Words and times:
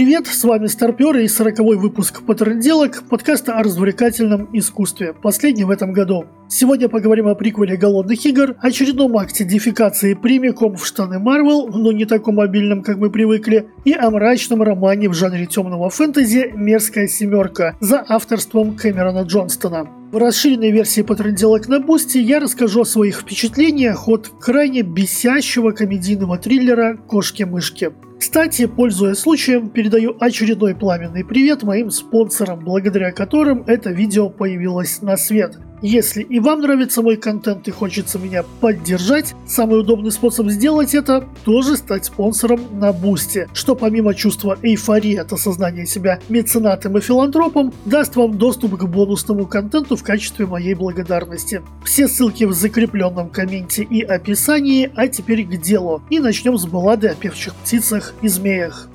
Привет, 0.00 0.28
с 0.28 0.44
вами 0.44 0.66
Старперы 0.66 1.24
и 1.24 1.28
сороковой 1.28 1.76
выпуск 1.76 2.22
«Потрынделок» 2.22 3.02
подкаста 3.10 3.58
о 3.58 3.62
развлекательном 3.62 4.48
искусстве, 4.54 5.12
последний 5.12 5.64
в 5.64 5.70
этом 5.70 5.92
году. 5.92 6.24
Сегодня 6.48 6.88
поговорим 6.88 7.28
о 7.28 7.34
приквеле 7.34 7.76
«Голодных 7.76 8.24
игр», 8.24 8.56
очередном 8.62 9.18
акте 9.18 9.44
дефекации 9.44 10.14
прямиком 10.14 10.78
в 10.78 10.86
штаны 10.86 11.18
Марвел, 11.18 11.68
но 11.68 11.92
не 11.92 12.06
таком 12.06 12.36
мобильном, 12.36 12.82
как 12.82 12.96
мы 12.96 13.10
привыкли, 13.10 13.68
и 13.84 13.92
о 13.92 14.08
мрачном 14.10 14.62
романе 14.62 15.10
в 15.10 15.12
жанре 15.12 15.44
темного 15.44 15.90
фэнтези 15.90 16.50
«Мерзкая 16.54 17.06
семерка» 17.06 17.76
за 17.80 18.02
авторством 18.08 18.76
Кэмерона 18.76 19.24
Джонстона. 19.24 19.99
В 20.10 20.16
расширенной 20.16 20.72
версии 20.72 21.02
«Потрынделок» 21.02 21.68
на 21.68 21.78
Boosty 21.78 22.18
я 22.18 22.40
расскажу 22.40 22.80
о 22.80 22.84
своих 22.84 23.20
впечатлениях 23.20 24.08
от 24.08 24.28
крайне 24.40 24.82
бесящего 24.82 25.70
комедийного 25.70 26.36
триллера 26.36 26.96
«Кошки-мышки». 26.96 27.92
Кстати, 28.18 28.66
пользуясь 28.66 29.18
случаем, 29.18 29.70
передаю 29.70 30.16
очередной 30.18 30.74
пламенный 30.74 31.24
привет 31.24 31.62
моим 31.62 31.90
спонсорам, 31.90 32.58
благодаря 32.64 33.12
которым 33.12 33.62
это 33.68 33.90
видео 33.90 34.30
появилось 34.30 35.00
на 35.00 35.16
свет– 35.16 35.58
если 35.82 36.22
и 36.22 36.40
вам 36.40 36.60
нравится 36.60 37.02
мой 37.02 37.16
контент 37.16 37.66
и 37.68 37.70
хочется 37.70 38.18
меня 38.18 38.44
поддержать, 38.60 39.34
самый 39.46 39.80
удобный 39.80 40.10
способ 40.10 40.48
сделать 40.48 40.94
это– 40.94 41.28
тоже 41.44 41.76
стать 41.76 42.04
спонсором 42.04 42.60
на 42.72 42.92
Бусте, 42.92 43.48
что 43.54 43.74
помимо 43.74 44.14
чувства 44.14 44.58
эйфории 44.62 45.16
от 45.16 45.32
осознания 45.32 45.86
себя 45.86 46.20
меценатом 46.28 46.98
и 46.98 47.00
филантропом, 47.00 47.72
даст 47.84 48.16
вам 48.16 48.36
доступ 48.38 48.76
к 48.76 48.84
бонусному 48.84 49.46
контенту 49.46 49.96
в 49.96 50.02
качестве 50.02 50.46
моей 50.46 50.74
благодарности. 50.74 51.62
Все 51.84 52.08
ссылки 52.08 52.44
в 52.44 52.52
закрепленном 52.52 53.30
комменте 53.30 53.82
и 53.82 54.02
описании, 54.02 54.90
а 54.94 55.08
теперь 55.08 55.44
к 55.44 55.60
делу. 55.60 56.02
И 56.10 56.18
начнем 56.18 56.58
с 56.58 56.66
баллады 56.66 57.08
о 57.08 57.14
певчих 57.14 57.54
птицах 57.54 58.14
и 58.22 58.28
змеях. 58.28 58.88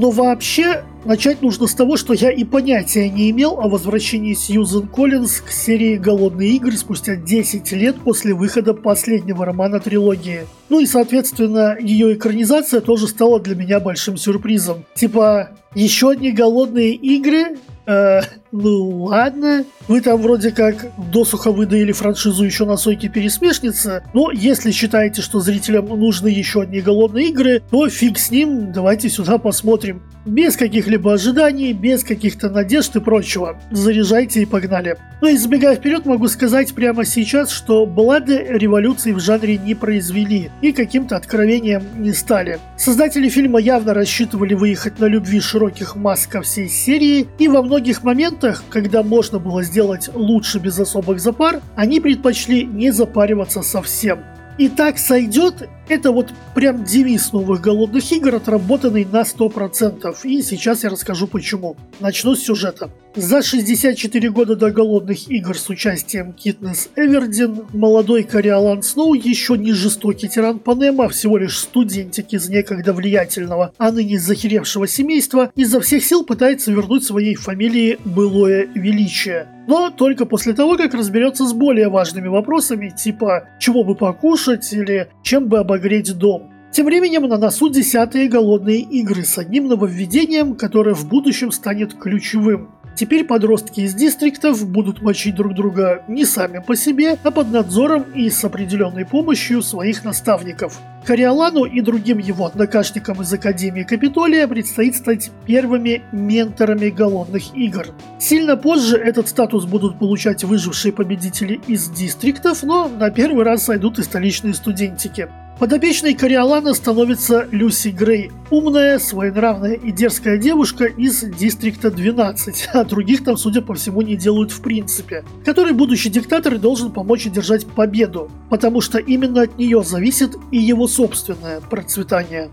Но 0.00 0.10
вообще, 0.10 0.82
начать 1.04 1.42
нужно 1.42 1.66
с 1.66 1.74
того, 1.74 1.98
что 1.98 2.14
я 2.14 2.30
и 2.30 2.42
понятия 2.42 3.10
не 3.10 3.30
имел 3.30 3.60
о 3.60 3.68
возвращении 3.68 4.32
Сьюзен 4.32 4.88
Коллинз 4.88 5.42
к 5.42 5.50
серии 5.50 5.96
«Голодные 5.98 6.52
игры» 6.52 6.72
спустя 6.72 7.16
10 7.16 7.70
лет 7.72 7.96
после 8.00 8.32
выхода 8.32 8.72
последнего 8.72 9.44
романа 9.44 9.78
трилогии. 9.78 10.46
Ну 10.70 10.80
и, 10.80 10.86
соответственно, 10.86 11.76
ее 11.78 12.14
экранизация 12.14 12.80
тоже 12.80 13.08
стала 13.08 13.40
для 13.40 13.54
меня 13.54 13.78
большим 13.78 14.16
сюрпризом. 14.16 14.86
Типа, 14.94 15.50
еще 15.74 16.12
одни 16.12 16.32
«Голодные 16.32 16.94
игры»? 16.94 17.58
Э, 17.84 18.22
ну 18.52 19.04
ладно. 19.04 19.64
Вы 19.88 20.00
там 20.00 20.20
вроде 20.20 20.50
как 20.50 20.86
досуха 21.10 21.50
выдаили 21.50 21.92
франшизу 21.92 22.44
еще 22.44 22.64
на 22.64 22.76
сойке 22.76 23.08
пересмешница, 23.08 24.04
но 24.14 24.30
если 24.30 24.70
считаете, 24.70 25.22
что 25.22 25.40
зрителям 25.40 25.86
нужны 25.86 26.28
еще 26.28 26.62
одни 26.62 26.80
голодные 26.80 27.28
игры, 27.28 27.62
то 27.70 27.88
фиг 27.88 28.18
с 28.18 28.30
ним, 28.30 28.72
давайте 28.72 29.08
сюда 29.08 29.38
посмотрим. 29.38 30.02
Без 30.26 30.56
каких-либо 30.56 31.14
ожиданий, 31.14 31.72
без 31.72 32.04
каких-то 32.04 32.50
надежд 32.50 32.94
и 32.94 33.00
прочего. 33.00 33.58
Заряжайте 33.70 34.42
и 34.42 34.46
погнали. 34.46 34.96
Ну 35.22 35.28
и 35.28 35.36
забегая 35.36 35.76
вперед, 35.76 36.04
могу 36.04 36.28
сказать 36.28 36.74
прямо 36.74 37.04
сейчас, 37.04 37.50
что 37.50 37.86
Блады 37.86 38.46
революции 38.48 39.12
в 39.12 39.20
жанре 39.20 39.56
не 39.56 39.74
произвели 39.74 40.50
и 40.60 40.72
каким-то 40.72 41.16
откровением 41.16 41.82
не 41.96 42.12
стали. 42.12 42.60
Создатели 42.76 43.28
фильма 43.28 43.60
явно 43.60 43.94
рассчитывали 43.94 44.54
выехать 44.54 44.98
на 44.98 45.06
любви 45.06 45.40
широких 45.40 45.96
масс 45.96 46.26
ко 46.26 46.42
всей 46.42 46.68
серии, 46.68 47.26
и 47.38 47.48
во 47.48 47.62
многих 47.62 48.02
моментах 48.02 48.39
моментах, 48.40 48.62
когда 48.70 49.02
можно 49.02 49.38
было 49.38 49.62
сделать 49.62 50.10
лучше 50.14 50.58
без 50.58 50.78
особых 50.78 51.20
запар, 51.20 51.60
они 51.76 52.00
предпочли 52.00 52.64
не 52.64 52.90
запариваться 52.90 53.62
совсем. 53.62 54.20
И 54.58 54.68
так 54.68 54.98
сойдет, 54.98 55.68
это 55.90 56.12
вот 56.12 56.32
прям 56.54 56.84
девиз 56.84 57.32
новых 57.32 57.60
голодных 57.60 58.10
игр, 58.12 58.36
отработанный 58.36 59.04
на 59.04 59.22
100%. 59.22 60.16
И 60.24 60.42
сейчас 60.42 60.84
я 60.84 60.90
расскажу 60.90 61.26
почему. 61.26 61.76
Начну 61.98 62.34
с 62.34 62.40
сюжета. 62.40 62.90
За 63.16 63.42
64 63.42 64.30
года 64.30 64.54
до 64.54 64.70
голодных 64.70 65.28
игр 65.28 65.58
с 65.58 65.68
участием 65.68 66.32
Китнес 66.32 66.90
Эвердин, 66.94 67.66
молодой 67.72 68.22
Кориолан 68.22 68.84
Сноу 68.84 69.14
еще 69.14 69.58
не 69.58 69.72
жестокий 69.72 70.28
тиран 70.28 70.60
Панема, 70.60 71.06
а 71.06 71.08
всего 71.08 71.36
лишь 71.36 71.58
студентик 71.58 72.32
из 72.32 72.48
некогда 72.48 72.92
влиятельного, 72.92 73.72
а 73.78 73.90
ныне 73.90 74.18
захеревшего 74.18 74.86
семейства, 74.86 75.50
изо 75.56 75.80
всех 75.80 76.04
сил 76.04 76.24
пытается 76.24 76.70
вернуть 76.70 77.02
своей 77.02 77.34
фамилии 77.34 77.98
былое 78.04 78.68
величие. 78.74 79.48
Но 79.66 79.90
только 79.90 80.26
после 80.26 80.52
того, 80.52 80.76
как 80.76 80.94
разберется 80.94 81.46
с 81.46 81.52
более 81.52 81.88
важными 81.88 82.26
вопросами, 82.26 82.88
типа 82.88 83.48
чего 83.60 83.84
бы 83.84 83.94
покушать 83.94 84.72
или 84.72 85.08
чем 85.22 85.46
бы 85.48 85.58
обогреть 85.80 86.16
дом. 86.16 86.50
Тем 86.72 86.86
временем 86.86 87.22
на 87.22 87.38
носу 87.38 87.68
десятые 87.70 88.28
голодные 88.28 88.80
игры 88.80 89.24
с 89.24 89.38
одним 89.38 89.66
нововведением, 89.66 90.54
которое 90.54 90.94
в 90.94 91.08
будущем 91.08 91.50
станет 91.50 91.94
ключевым. 91.94 92.70
Теперь 92.94 93.24
подростки 93.24 93.80
из 93.80 93.94
дистриктов 93.94 94.68
будут 94.68 95.00
мочить 95.00 95.34
друг 95.34 95.54
друга 95.54 96.04
не 96.06 96.24
сами 96.24 96.62
по 96.64 96.76
себе, 96.76 97.16
а 97.24 97.30
под 97.30 97.50
надзором 97.50 98.02
и 98.14 98.28
с 98.28 98.44
определенной 98.44 99.06
помощью 99.06 99.62
своих 99.62 100.04
наставников. 100.04 100.78
Кориолану 101.06 101.64
и 101.64 101.80
другим 101.80 102.18
его 102.18 102.46
однокашникам 102.46 103.22
из 103.22 103.32
Академии 103.32 103.84
Капитолия 103.84 104.46
предстоит 104.46 104.96
стать 104.96 105.30
первыми 105.46 106.02
менторами 106.12 106.90
голодных 106.90 107.54
игр. 107.56 107.86
Сильно 108.18 108.56
позже 108.56 108.98
этот 108.98 109.28
статус 109.28 109.64
будут 109.64 109.98
получать 109.98 110.44
выжившие 110.44 110.92
победители 110.92 111.58
из 111.66 111.88
дистриктов, 111.88 112.62
но 112.62 112.88
на 112.88 113.10
первый 113.10 113.44
раз 113.44 113.64
сойдут 113.64 113.98
и 113.98 114.02
столичные 114.02 114.52
студентики. 114.52 115.28
Подопечной 115.60 116.14
Кориолана 116.14 116.72
становится 116.72 117.46
Люси 117.50 117.88
Грей, 117.88 118.32
умная, 118.48 118.98
своенравная 118.98 119.74
и 119.74 119.92
дерзкая 119.92 120.38
девушка 120.38 120.86
из 120.86 121.20
Дистрикта 121.22 121.90
12, 121.90 122.70
а 122.72 122.82
других 122.84 123.22
там, 123.24 123.36
судя 123.36 123.60
по 123.60 123.74
всему, 123.74 124.00
не 124.00 124.16
делают 124.16 124.52
в 124.52 124.62
принципе, 124.62 125.22
который 125.44 125.74
будущий 125.74 126.08
диктатор 126.08 126.56
должен 126.56 126.90
помочь 126.90 127.26
одержать 127.26 127.66
победу, 127.66 128.30
потому 128.48 128.80
что 128.80 128.96
именно 128.96 129.42
от 129.42 129.58
нее 129.58 129.84
зависит 129.84 130.34
и 130.50 130.56
его 130.56 130.88
собственное 130.88 131.60
процветание. 131.60 132.48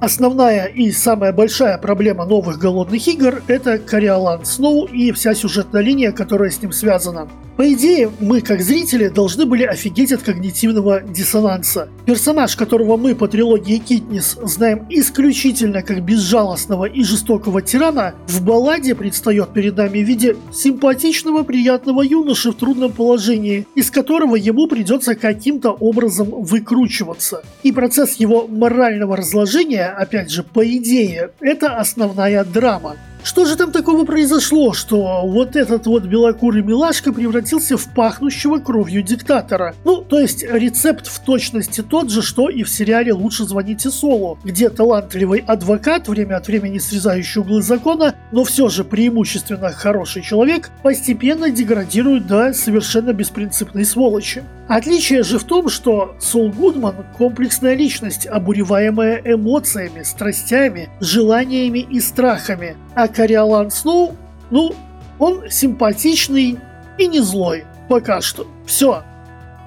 Основная 0.00 0.66
и 0.66 0.92
самая 0.92 1.32
большая 1.32 1.78
проблема 1.78 2.26
новых 2.26 2.58
голодных 2.58 3.08
игр– 3.08 3.42
это 3.48 3.78
Кориолан 3.78 4.44
Сноу 4.44 4.86
и 4.86 5.10
вся 5.10 5.34
сюжетная 5.34 5.82
линия, 5.82 6.12
которая 6.12 6.50
с 6.50 6.62
ним 6.62 6.70
связана. 6.70 7.28
По 7.56 7.70
идее, 7.70 8.10
мы, 8.18 8.40
как 8.40 8.62
зрители, 8.62 9.08
должны 9.08 9.44
были 9.44 9.64
офигеть 9.64 10.12
от 10.12 10.22
когнитивного 10.22 11.02
диссонанса. 11.02 11.88
Персонаж, 12.06 12.56
которого 12.56 12.96
мы 12.96 13.14
по 13.14 13.28
трилогии 13.28 13.76
Китнис 13.76 14.38
знаем 14.42 14.86
исключительно 14.88 15.82
как 15.82 16.02
безжалостного 16.02 16.86
и 16.86 17.04
жестокого 17.04 17.60
тирана, 17.60 18.14
в 18.26 18.42
балладе 18.42 18.94
предстает 18.94 19.52
перед 19.52 19.76
нами 19.76 20.02
в 20.02 20.06
виде 20.06 20.36
симпатичного, 20.50 21.42
приятного 21.42 22.02
юноши 22.02 22.52
в 22.52 22.54
трудном 22.54 22.92
положении, 22.92 23.66
из 23.74 23.90
которого 23.90 24.36
ему 24.36 24.66
придется 24.66 25.14
каким-то 25.14 25.72
образом 25.72 26.30
выкручиваться. 26.30 27.42
И 27.62 27.70
процесс 27.70 28.14
его 28.16 28.46
морального 28.48 29.16
разложения 29.16 29.86
опять 29.86 30.30
же, 30.30 30.42
по 30.42 30.66
идее, 30.66 31.30
это 31.40 31.76
основная 31.76 32.44
драма. 32.44 32.96
Что 33.24 33.44
же 33.44 33.56
там 33.56 33.70
такого 33.70 34.04
произошло, 34.04 34.72
что 34.72 35.22
вот 35.24 35.54
этот 35.54 35.86
вот 35.86 36.04
белокурый 36.04 36.62
милашка 36.62 37.12
превратился 37.12 37.76
в 37.76 37.88
пахнущего 37.94 38.58
кровью 38.58 39.02
диктатора? 39.02 39.74
Ну, 39.84 40.02
то 40.02 40.18
есть 40.18 40.42
рецепт 40.42 41.06
в 41.06 41.20
точности 41.20 41.82
тот 41.82 42.10
же, 42.10 42.20
что 42.20 42.48
и 42.48 42.64
в 42.64 42.68
сериале 42.68 43.12
«Лучше 43.12 43.44
звоните 43.44 43.90
Солу», 43.90 44.38
где 44.42 44.70
талантливый 44.70 45.44
адвокат, 45.46 46.08
время 46.08 46.36
от 46.36 46.48
времени 46.48 46.78
срезающий 46.78 47.42
углы 47.42 47.62
закона, 47.62 48.16
но 48.32 48.42
все 48.42 48.68
же 48.68 48.82
преимущественно 48.82 49.70
хороший 49.70 50.22
человек, 50.22 50.70
постепенно 50.82 51.48
деградирует 51.50 52.26
до 52.26 52.52
совершенно 52.52 53.12
беспринципной 53.12 53.84
сволочи. 53.84 54.42
Отличие 54.68 55.22
же 55.22 55.38
в 55.38 55.44
том, 55.44 55.68
что 55.68 56.14
Сол 56.20 56.50
Гудман– 56.50 57.04
комплексная 57.18 57.74
личность, 57.74 58.26
обуреваемая 58.26 59.20
эмоциями, 59.24 60.02
страстями, 60.02 60.88
желаниями 61.00 61.80
и 61.80 62.00
страхами, 62.00 62.76
а 62.94 63.08
Кориолан 63.08 63.70
Сноу, 63.70 64.16
ну, 64.50 64.74
он 65.18 65.50
симпатичный 65.50 66.58
и 66.98 67.06
не 67.06 67.20
злой. 67.20 67.64
Пока 67.88 68.20
что. 68.20 68.46
Все. 68.64 69.02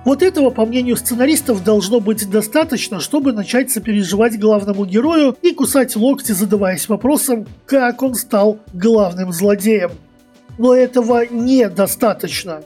Вот 0.06 0.21
этого, 0.21 0.51
по 0.51 0.65
мнению 0.65 0.98
сценаристов, 0.98 1.63
должно 1.63 2.00
быть 2.00 2.30
достаточно, 2.30 3.00
чтобы 3.00 3.33
начать 3.33 3.71
сопереживать 3.71 4.39
главному 4.39 4.86
герою 4.86 5.36
и 5.41 5.51
кусать 5.51 5.95
локти, 5.95 6.31
задаваясь 6.31 6.88
вопросом, 6.88 7.48
как 7.65 8.03
он 8.03 8.13
стал 8.13 8.59
главным 8.74 9.33
злодеем. 9.33 9.91
Но 10.57 10.75
этого 10.75 11.25
недостаточно. 11.25 12.62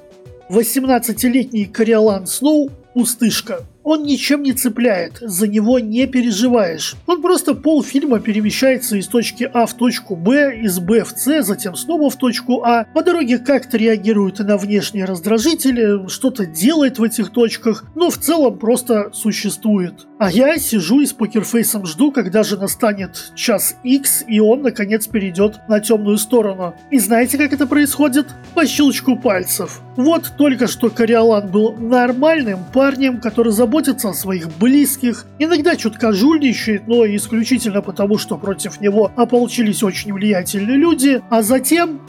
18-летний 0.50 1.66
Кориолан 1.66 2.28
Сноу– 2.28 2.72
пустышка– 2.94 3.62
он 3.84 4.04
ничем 4.04 4.44
не 4.44 4.54
цепляет, 4.54 5.18
за 5.22 5.48
него 5.48 5.80
не 5.80 6.06
переживаешь. 6.06 6.96
Он 7.08 7.22
просто 7.22 7.54
полфильма 7.54 8.20
перемещается 8.20 8.98
из 8.98 9.08
точки 9.08 9.50
А 9.54 9.66
в 9.66 9.74
точку 9.74 10.16
Б, 10.16 10.60
из 10.62 10.80
Б 10.80 11.04
в 11.04 11.12
С, 11.12 11.44
затем 11.44 11.76
снова 11.76 12.10
в 12.10 12.16
точку 12.16 12.64
А. 12.64 12.86
По 12.94 13.04
дороге 13.04 13.40
как-то 13.40 13.78
реагирует 13.78 14.40
на 14.40 14.58
внешние 14.58 15.06
раздражители, 15.06 16.08
что-то 16.08 16.46
делает 16.46 17.00
в 17.00 17.04
этих 17.04 17.31
точках, 17.31 17.86
но 17.96 18.10
в 18.10 18.18
целом 18.18 18.60
просто 18.60 19.12
существует. 19.14 20.08
А 20.20 20.30
я 20.30 20.58
сижу 20.58 21.00
и 21.00 21.06
с 21.06 21.14
покерфейсом 21.14 21.86
жду, 21.86 22.12
когда 22.12 22.44
же 22.44 22.58
настанет 22.58 23.32
час 23.36 23.75
X, 23.84 24.25
и 24.28 24.40
он 24.40 24.62
наконец 24.62 25.08
перейдет 25.08 25.60
на 25.70 25.80
темную 25.80 26.18
сторону. 26.18 26.75
И 26.92 27.00
знаете, 27.00 27.38
как 27.38 27.54
это 27.54 27.66
происходит? 27.66 28.28
По 28.54 28.68
щелчку 28.68 29.16
пальцев. 29.16 29.82
Вот 29.96 30.34
только 30.38 30.68
что 30.68 30.90
Кориолан 30.90 31.50
был 31.50 31.74
нормальным 31.74 32.60
парнем, 32.74 33.20
который 33.20 33.52
заботится 33.69 34.10
о 34.10 34.13
своих 34.16 34.50
близких, 34.57 35.27
иногда 35.38 35.75
чутка 35.75 36.12
жульничает, 36.12 36.88
но 36.88 37.06
исключительно 37.06 37.83
потому, 37.83 38.18
что 38.18 38.36
против 38.36 38.81
него 38.81 39.12
ополчились 39.16 39.83
очень 39.83 40.12
влиятельные 40.12 40.75
люди, 40.75 41.21
а 41.30 41.44
затем 41.44 42.01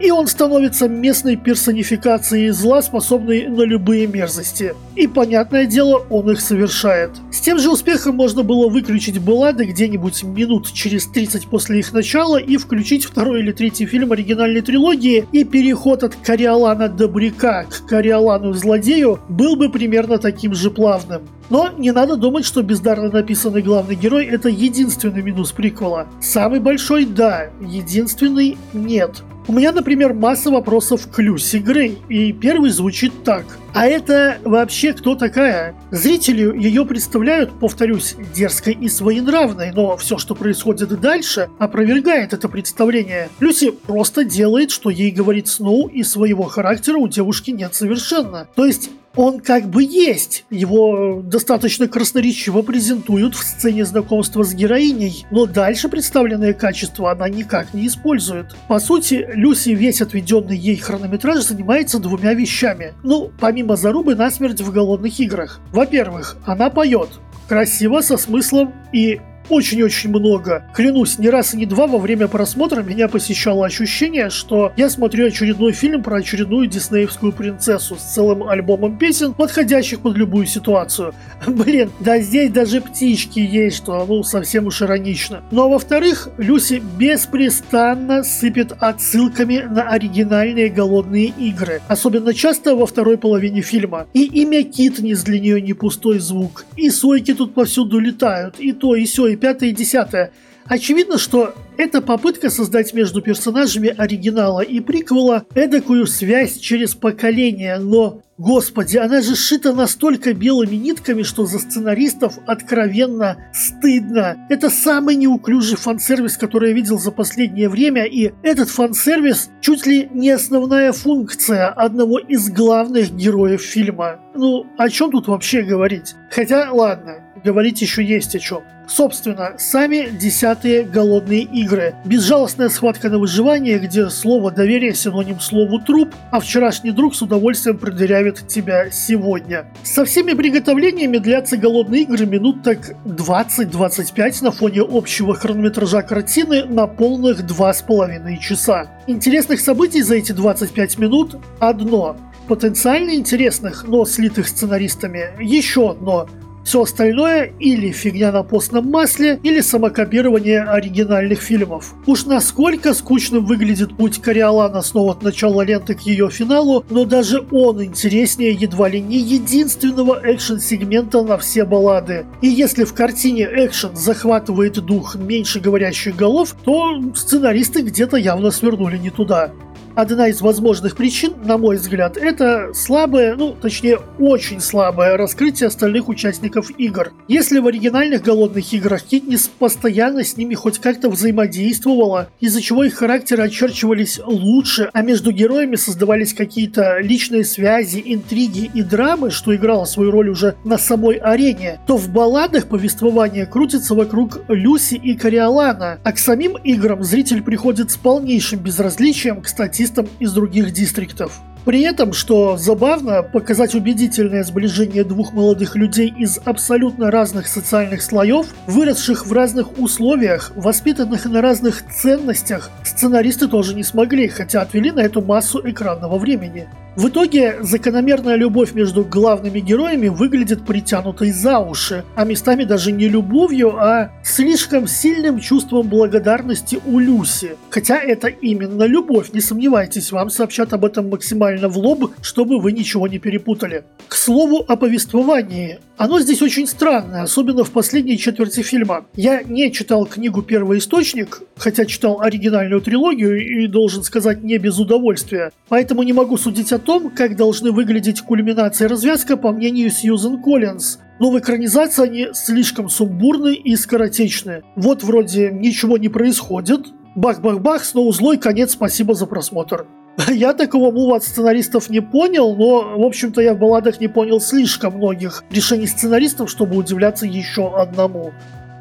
и 0.00 0.10
он 0.10 0.26
становится 0.26 0.88
местной 0.88 1.36
персонификацией 1.36 2.50
зла, 2.50 2.82
способной 2.82 3.48
на 3.48 3.62
любые 3.62 4.06
мерзости. 4.06 4.74
И, 4.94 5.06
понятное 5.06 5.66
дело, 5.66 6.04
он 6.10 6.30
их 6.30 6.40
совершает. 6.40 7.10
С 7.30 7.40
тем 7.40 7.58
же 7.58 7.70
успехом 7.70 8.16
можно 8.16 8.42
было 8.42 8.68
выключить 8.68 9.18
баллады 9.18 9.64
где-нибудь 9.64 10.22
минут 10.24 10.72
через 10.72 11.06
30 11.06 11.46
после 11.48 11.80
их 11.80 11.92
начала 11.92 12.36
и 12.36 12.56
включить 12.56 13.04
второй 13.04 13.40
или 13.40 13.52
третий 13.52 13.86
фильм 13.86 14.12
оригинальной 14.12 14.62
трилогии, 14.62 15.26
и 15.32 15.44
переход 15.44 16.02
от 16.02 16.16
Кориолана 16.16 16.88
Добряка 16.88 17.64
к 17.64 17.86
Кориолану 17.86 18.52
Злодею 18.52 19.20
был 19.28 19.56
бы 19.56 19.68
примерно 19.68 20.18
таким 20.18 20.54
же 20.54 20.70
плавным. 20.70 21.22
Но 21.48 21.70
не 21.76 21.92
надо 21.92 22.16
думать, 22.16 22.44
что 22.44 22.62
бездарно 22.62 23.10
написанный 23.10 23.62
главный 23.62 23.94
герой 23.94 24.26
это 24.26 24.48
единственный 24.48 25.22
минус 25.22 25.52
приквела. 25.52 26.06
Самый 26.20 26.60
большой– 26.60 27.04
да, 27.06 27.50
единственный– 27.60 28.58
нет. 28.72 29.22
У 29.48 29.52
меня, 29.52 29.70
например, 29.70 30.12
масса 30.12 30.50
вопросов 30.50 31.08
к 31.08 31.22
Люси 31.22 31.58
Грей, 31.58 31.98
и 32.08 32.32
первый 32.32 32.70
звучит 32.70 33.22
так. 33.22 33.44
А 33.74 33.86
это 33.86 34.38
вообще 34.42 34.92
кто 34.92 35.14
такая? 35.14 35.76
Зрители 35.92 36.40
ее 36.60 36.84
представляют, 36.84 37.52
повторюсь, 37.60 38.16
дерзкой 38.34 38.72
и 38.72 38.88
своенравной, 38.88 39.70
но 39.70 39.96
все, 39.98 40.18
что 40.18 40.34
происходит 40.34 40.88
дальше, 41.00 41.48
опровергает 41.60 42.32
это 42.32 42.48
представление. 42.48 43.28
Люси 43.38 43.70
просто 43.70 44.24
делает, 44.24 44.72
что 44.72 44.90
ей 44.90 45.12
говорит 45.12 45.46
Сноу, 45.46 45.86
и 45.86 46.02
своего 46.02 46.44
характера 46.44 46.98
у 46.98 47.06
девушки 47.06 47.52
нет 47.52 47.72
совершенно. 47.72 48.48
То 48.56 48.66
есть 48.66 48.90
он 49.16 49.40
как 49.40 49.68
бы 49.68 49.82
есть. 49.82 50.44
Его 50.50 51.22
достаточно 51.22 51.88
красноречиво 51.88 52.62
презентуют 52.62 53.34
в 53.34 53.42
сцене 53.42 53.84
знакомства 53.84 54.44
с 54.44 54.54
героиней, 54.54 55.26
но 55.30 55.46
дальше 55.46 55.88
представленные 55.88 56.54
качества 56.54 57.12
она 57.12 57.28
никак 57.28 57.74
не 57.74 57.86
использует. 57.86 58.54
По 58.68 58.78
сути, 58.78 59.26
Люси 59.32 59.70
весь 59.70 60.02
отведенный 60.02 60.56
ей 60.56 60.76
хронометраж 60.76 61.42
занимается 61.42 61.98
двумя 61.98 62.34
вещами. 62.34 62.94
Ну, 63.02 63.30
помимо 63.40 63.76
зарубы 63.76 64.14
насмерть 64.14 64.60
в 64.60 64.72
голодных 64.72 65.18
играх. 65.18 65.60
Во-первых, 65.72 66.36
она 66.44 66.70
поет. 66.70 67.08
Красиво, 67.48 68.00
со 68.00 68.16
смыслом 68.16 68.74
и 68.92 69.20
очень-очень 69.48 70.10
много. 70.10 70.64
Клянусь, 70.74 71.18
ни 71.18 71.28
раз 71.28 71.54
и 71.54 71.56
не 71.56 71.66
два 71.66 71.86
во 71.86 71.98
время 71.98 72.28
просмотра 72.28 72.82
меня 72.82 73.08
посещало 73.08 73.66
ощущение, 73.66 74.30
что 74.30 74.72
я 74.76 74.90
смотрю 74.90 75.26
очередной 75.26 75.72
фильм 75.72 76.02
про 76.02 76.16
очередную 76.16 76.66
диснеевскую 76.66 77.32
принцессу 77.32 77.96
с 77.96 78.02
целым 78.02 78.48
альбомом 78.48 78.98
песен, 78.98 79.34
подходящих 79.34 80.00
под 80.00 80.16
любую 80.16 80.46
ситуацию. 80.46 81.14
Блин, 81.46 81.90
да 82.00 82.18
здесь 82.18 82.50
даже 82.50 82.80
птички 82.80 83.38
есть, 83.38 83.76
что 83.76 84.04
ну 84.06 84.22
совсем 84.22 84.66
уж 84.66 84.82
иронично. 84.82 85.42
Ну 85.50 85.62
а 85.64 85.68
во-вторых, 85.68 86.28
Люси 86.38 86.82
беспрестанно 86.98 88.24
сыпет 88.24 88.72
отсылками 88.78 89.66
на 89.70 89.88
оригинальные 89.88 90.68
голодные 90.68 91.26
игры. 91.26 91.80
Особенно 91.88 92.34
часто 92.34 92.74
во 92.74 92.86
второй 92.86 93.18
половине 93.18 93.62
фильма. 93.62 94.06
И 94.12 94.24
имя 94.24 94.62
Китнис 94.62 95.22
для 95.22 95.40
нее 95.40 95.60
не 95.60 95.72
пустой 95.72 96.18
звук. 96.18 96.64
И 96.76 96.90
сойки 96.90 97.34
тут 97.34 97.54
повсюду 97.54 97.98
летают, 97.98 98.58
и 98.58 98.72
то, 98.72 98.94
и 98.94 99.04
все, 99.04 99.28
и 99.28 99.35
пятое, 99.36 99.70
и 99.70 99.72
десятое. 99.72 100.32
Очевидно, 100.68 101.16
что 101.16 101.54
это 101.78 102.00
попытка 102.00 102.50
создать 102.50 102.92
между 102.92 103.22
персонажами 103.22 103.94
оригинала 103.96 104.62
и 104.62 104.80
приквела 104.80 105.44
эдакую 105.54 106.06
связь 106.06 106.58
через 106.58 106.96
поколение, 106.96 107.78
но, 107.78 108.22
господи, 108.36 108.96
она 108.96 109.20
же 109.20 109.36
сшита 109.36 109.72
настолько 109.72 110.34
белыми 110.34 110.74
нитками, 110.74 111.22
что 111.22 111.46
за 111.46 111.60
сценаристов 111.60 112.38
откровенно 112.46 113.36
стыдно. 113.52 114.44
Это 114.48 114.68
самый 114.68 115.14
неуклюжий 115.14 115.76
фан-сервис, 115.76 116.36
который 116.36 116.70
я 116.70 116.74
видел 116.74 116.98
за 116.98 117.12
последнее 117.12 117.68
время, 117.68 118.04
и 118.04 118.32
этот 118.42 118.68
фан-сервис 118.68 119.50
чуть 119.60 119.86
ли 119.86 120.08
не 120.12 120.30
основная 120.30 120.92
функция 120.92 121.68
одного 121.68 122.18
из 122.18 122.50
главных 122.50 123.12
героев 123.14 123.62
фильма. 123.62 124.18
Ну, 124.34 124.66
о 124.78 124.88
чем 124.88 125.12
тут 125.12 125.28
вообще 125.28 125.62
говорить? 125.62 126.14
Хотя, 126.30 126.72
ладно, 126.72 127.18
говорить 127.44 127.80
еще 127.82 128.02
есть 128.02 128.34
о 128.34 128.40
чем. 128.40 128.62
Собственно, 128.88 129.54
сами 129.58 130.08
десятые 130.10 130.84
голодные 130.84 131.42
игры. 131.42 131.94
Безжалостная 132.04 132.68
схватка 132.68 133.10
на 133.10 133.18
выживание, 133.18 133.78
где 133.78 134.08
слово 134.10 134.52
доверие 134.52 134.94
синоним 134.94 135.40
слову 135.40 135.80
труп, 135.80 136.14
а 136.30 136.40
вчерашний 136.40 136.92
друг 136.92 137.14
с 137.14 137.22
удовольствием 137.22 137.78
продырявит 137.78 138.46
тебя 138.46 138.90
сегодня. 138.90 139.66
Со 139.82 140.04
всеми 140.04 140.34
приготовлениями 140.34 141.18
длятся 141.18 141.56
голодные 141.56 142.02
игры 142.02 142.26
минут 142.26 142.62
так 142.62 142.94
20-25 143.04 144.44
на 144.44 144.52
фоне 144.52 144.82
общего 144.88 145.34
хронометража 145.34 146.02
картины 146.02 146.64
на 146.64 146.86
полных 146.86 147.40
2,5 147.40 148.38
часа. 148.38 148.90
Интересных 149.06 149.60
событий 149.60 150.02
за 150.02 150.16
эти 150.16 150.32
25 150.32 150.98
минут 150.98 151.36
одно. 151.58 152.16
Потенциально 152.46 153.16
интересных, 153.16 153.84
но 153.88 154.04
слитых 154.04 154.46
сценаристами 154.46 155.30
еще 155.40 155.90
одно– 155.90 156.28
все 156.66 156.82
остальное 156.82 157.52
или 157.60 157.92
фигня 157.92 158.32
на 158.32 158.42
постном 158.42 158.90
масле, 158.90 159.38
или 159.44 159.60
самокопирование 159.60 160.62
оригинальных 160.62 161.40
фильмов. 161.40 161.94
Уж 162.06 162.26
насколько 162.26 162.92
скучным 162.92 163.46
выглядит 163.46 163.96
путь 163.96 164.20
Кориолана 164.20 164.82
снова 164.82 165.12
от 165.12 165.22
начала 165.22 165.62
ленты 165.62 165.94
к 165.94 166.00
ее 166.00 166.28
финалу, 166.28 166.84
но 166.90 167.04
даже 167.04 167.46
он 167.52 167.84
интереснее 167.84 168.50
едва 168.50 168.88
ли 168.88 169.00
не 169.00 169.18
единственного 169.18 170.20
экшен-сегмента 170.24 171.22
на 171.22 171.38
все 171.38 171.64
баллады. 171.64 172.26
И 172.42 172.48
если 172.48 172.82
в 172.82 172.94
картине 172.94 173.44
экшен 173.44 173.94
захватывает 173.94 174.74
дух 174.84 175.14
меньше 175.14 175.60
говорящих 175.60 176.16
голов, 176.16 176.56
то 176.64 177.00
сценаристы 177.14 177.82
где-то 177.82 178.16
явно 178.16 178.50
свернули 178.50 178.98
не 178.98 179.10
туда. 179.10 179.52
Одна 179.96 180.28
из 180.28 180.42
возможных 180.42 180.94
причин, 180.94 181.32
на 181.42 181.56
мой 181.56 181.76
взгляд, 181.76 182.18
это 182.18 182.74
слабое, 182.74 183.34
ну, 183.34 183.56
точнее, 183.58 183.98
очень 184.18 184.60
слабое 184.60 185.16
раскрытие 185.16 185.68
остальных 185.68 186.10
участников 186.10 186.70
игр. 186.76 187.14
Если 187.28 187.60
в 187.60 187.66
оригинальных 187.66 188.20
голодных 188.20 188.70
играх 188.74 189.04
Китнис 189.04 189.48
постоянно 189.48 190.22
с 190.22 190.36
ними 190.36 190.52
хоть 190.52 190.80
как-то 190.80 191.08
взаимодействовала, 191.08 192.28
из-за 192.40 192.60
чего 192.60 192.84
их 192.84 192.92
характеры 192.92 193.44
очерчивались 193.44 194.20
лучше, 194.22 194.90
а 194.92 195.00
между 195.00 195.32
героями 195.32 195.76
создавались 195.76 196.34
какие-то 196.34 196.98
личные 196.98 197.46
связи, 197.46 198.02
интриги 198.04 198.70
и 198.74 198.82
драмы, 198.82 199.30
что 199.30 199.56
играло 199.56 199.86
свою 199.86 200.10
роль 200.10 200.28
уже 200.28 200.56
на 200.62 200.76
самой 200.76 201.16
арене, 201.16 201.80
то 201.86 201.96
в 201.96 202.10
балладах 202.10 202.66
повествование 202.66 203.46
крутится 203.46 203.94
вокруг 203.94 204.40
Люси 204.48 204.96
и 204.96 205.14
Кориолана, 205.14 206.00
а 206.04 206.12
к 206.12 206.18
самим 206.18 206.58
играм 206.58 207.02
зритель 207.02 207.40
приходит 207.40 207.90
с 207.90 207.96
полнейшим 207.96 208.58
безразличием 208.60 209.40
к 209.40 209.48
статистике 209.48 209.85
артистам 209.86 210.08
из 210.18 210.32
других 210.32 210.72
дистриктов. 210.72 211.40
При 211.66 211.80
этом, 211.80 212.12
что 212.12 212.56
забавно, 212.56 213.24
показать 213.24 213.74
убедительное 213.74 214.44
сближение 214.44 215.02
двух 215.02 215.32
молодых 215.32 215.74
людей 215.74 216.14
из 216.16 216.38
абсолютно 216.44 217.10
разных 217.10 217.48
социальных 217.48 218.02
слоев, 218.02 218.46
выросших 218.68 219.26
в 219.26 219.32
разных 219.32 219.76
условиях, 219.76 220.52
воспитанных 220.54 221.24
на 221.24 221.42
разных 221.42 221.84
ценностях, 221.92 222.70
сценаристы 222.84 223.48
тоже 223.48 223.74
не 223.74 223.82
смогли, 223.82 224.28
хотя 224.28 224.62
отвели 224.62 224.92
на 224.92 225.00
эту 225.00 225.22
массу 225.22 225.60
экранного 225.68 226.18
времени. 226.18 226.68
В 226.96 227.08
итоге 227.08 227.56
закономерная 227.60 228.36
любовь 228.36 228.72
между 228.72 229.04
главными 229.04 229.60
героями 229.60 230.08
выглядит 230.08 230.64
притянутой 230.64 231.30
за 231.30 231.58
уши, 231.58 232.04
а 232.14 232.24
местами 232.24 232.64
даже 232.64 232.90
не 232.90 233.06
любовью, 233.06 233.76
а 233.76 234.12
слишком 234.22 234.86
сильным 234.86 235.38
чувством 235.38 235.88
благодарности 235.88 236.80
у 236.86 236.98
Люси. 236.98 237.56
Хотя 237.68 237.98
это 237.98 238.28
именно 238.28 238.84
любовь, 238.84 239.34
не 239.34 239.42
сомневайтесь, 239.42 240.10
вам 240.10 240.30
сообщат 240.30 240.72
об 240.72 240.86
этом 240.86 241.10
максимально 241.10 241.55
максимально 241.56 241.68
в 241.68 241.78
лоб, 241.78 242.12
чтобы 242.22 242.58
вы 242.58 242.72
ничего 242.72 243.08
не 243.08 243.18
перепутали. 243.18 243.84
К 244.08 244.14
слову 244.14 244.64
о 244.68 244.76
повествовании. 244.76 245.78
Оно 245.96 246.20
здесь 246.20 246.42
очень 246.42 246.66
странное, 246.66 247.22
особенно 247.22 247.64
в 247.64 247.70
последней 247.70 248.18
четверти 248.18 248.62
фильма. 248.62 249.06
Я 249.14 249.42
не 249.42 249.72
читал 249.72 250.06
книгу 250.06 250.42
«Первый 250.42 250.78
источник», 250.78 251.42
хотя 251.56 251.86
читал 251.86 252.20
оригинальную 252.20 252.80
трилогию 252.80 253.64
и 253.64 253.66
должен 253.66 254.02
сказать 254.02 254.42
не 254.42 254.58
без 254.58 254.78
удовольствия. 254.78 255.52
Поэтому 255.68 256.02
не 256.02 256.12
могу 256.12 256.36
судить 256.36 256.72
о 256.72 256.78
том, 256.78 257.10
как 257.10 257.36
должны 257.36 257.72
выглядеть 257.72 258.20
кульминация 258.20 258.86
и 258.86 258.90
развязка 258.90 259.36
по 259.36 259.52
мнению 259.52 259.90
Сьюзен 259.90 260.42
Коллинз. 260.42 260.98
Но 261.18 261.30
в 261.30 261.38
экранизации 261.38 262.04
они 262.04 262.28
слишком 262.34 262.90
сумбурны 262.90 263.54
и 263.54 263.74
скоротечны. 263.76 264.62
Вот 264.76 265.02
вроде 265.02 265.50
ничего 265.50 265.96
не 265.96 266.10
происходит, 266.10 266.88
бах-бах-бах, 267.14 267.84
снова 267.84 268.12
злой, 268.12 268.36
конец, 268.36 268.72
спасибо 268.72 269.14
за 269.14 269.24
просмотр. 269.24 269.86
Я 270.28 270.54
такого 270.54 270.90
мува 270.90 271.16
от 271.16 271.24
сценаристов 271.24 271.90
не 271.90 272.00
понял, 272.00 272.54
но, 272.54 272.98
в 272.98 273.04
общем-то, 273.04 273.40
я 273.42 273.54
в 273.54 273.58
балладах 273.58 274.00
не 274.00 274.08
понял 274.08 274.40
слишком 274.40 274.96
многих 274.96 275.44
решений 275.50 275.86
сценаристов, 275.86 276.50
чтобы 276.50 276.76
удивляться 276.76 277.26
еще 277.26 277.74
одному. 277.76 278.32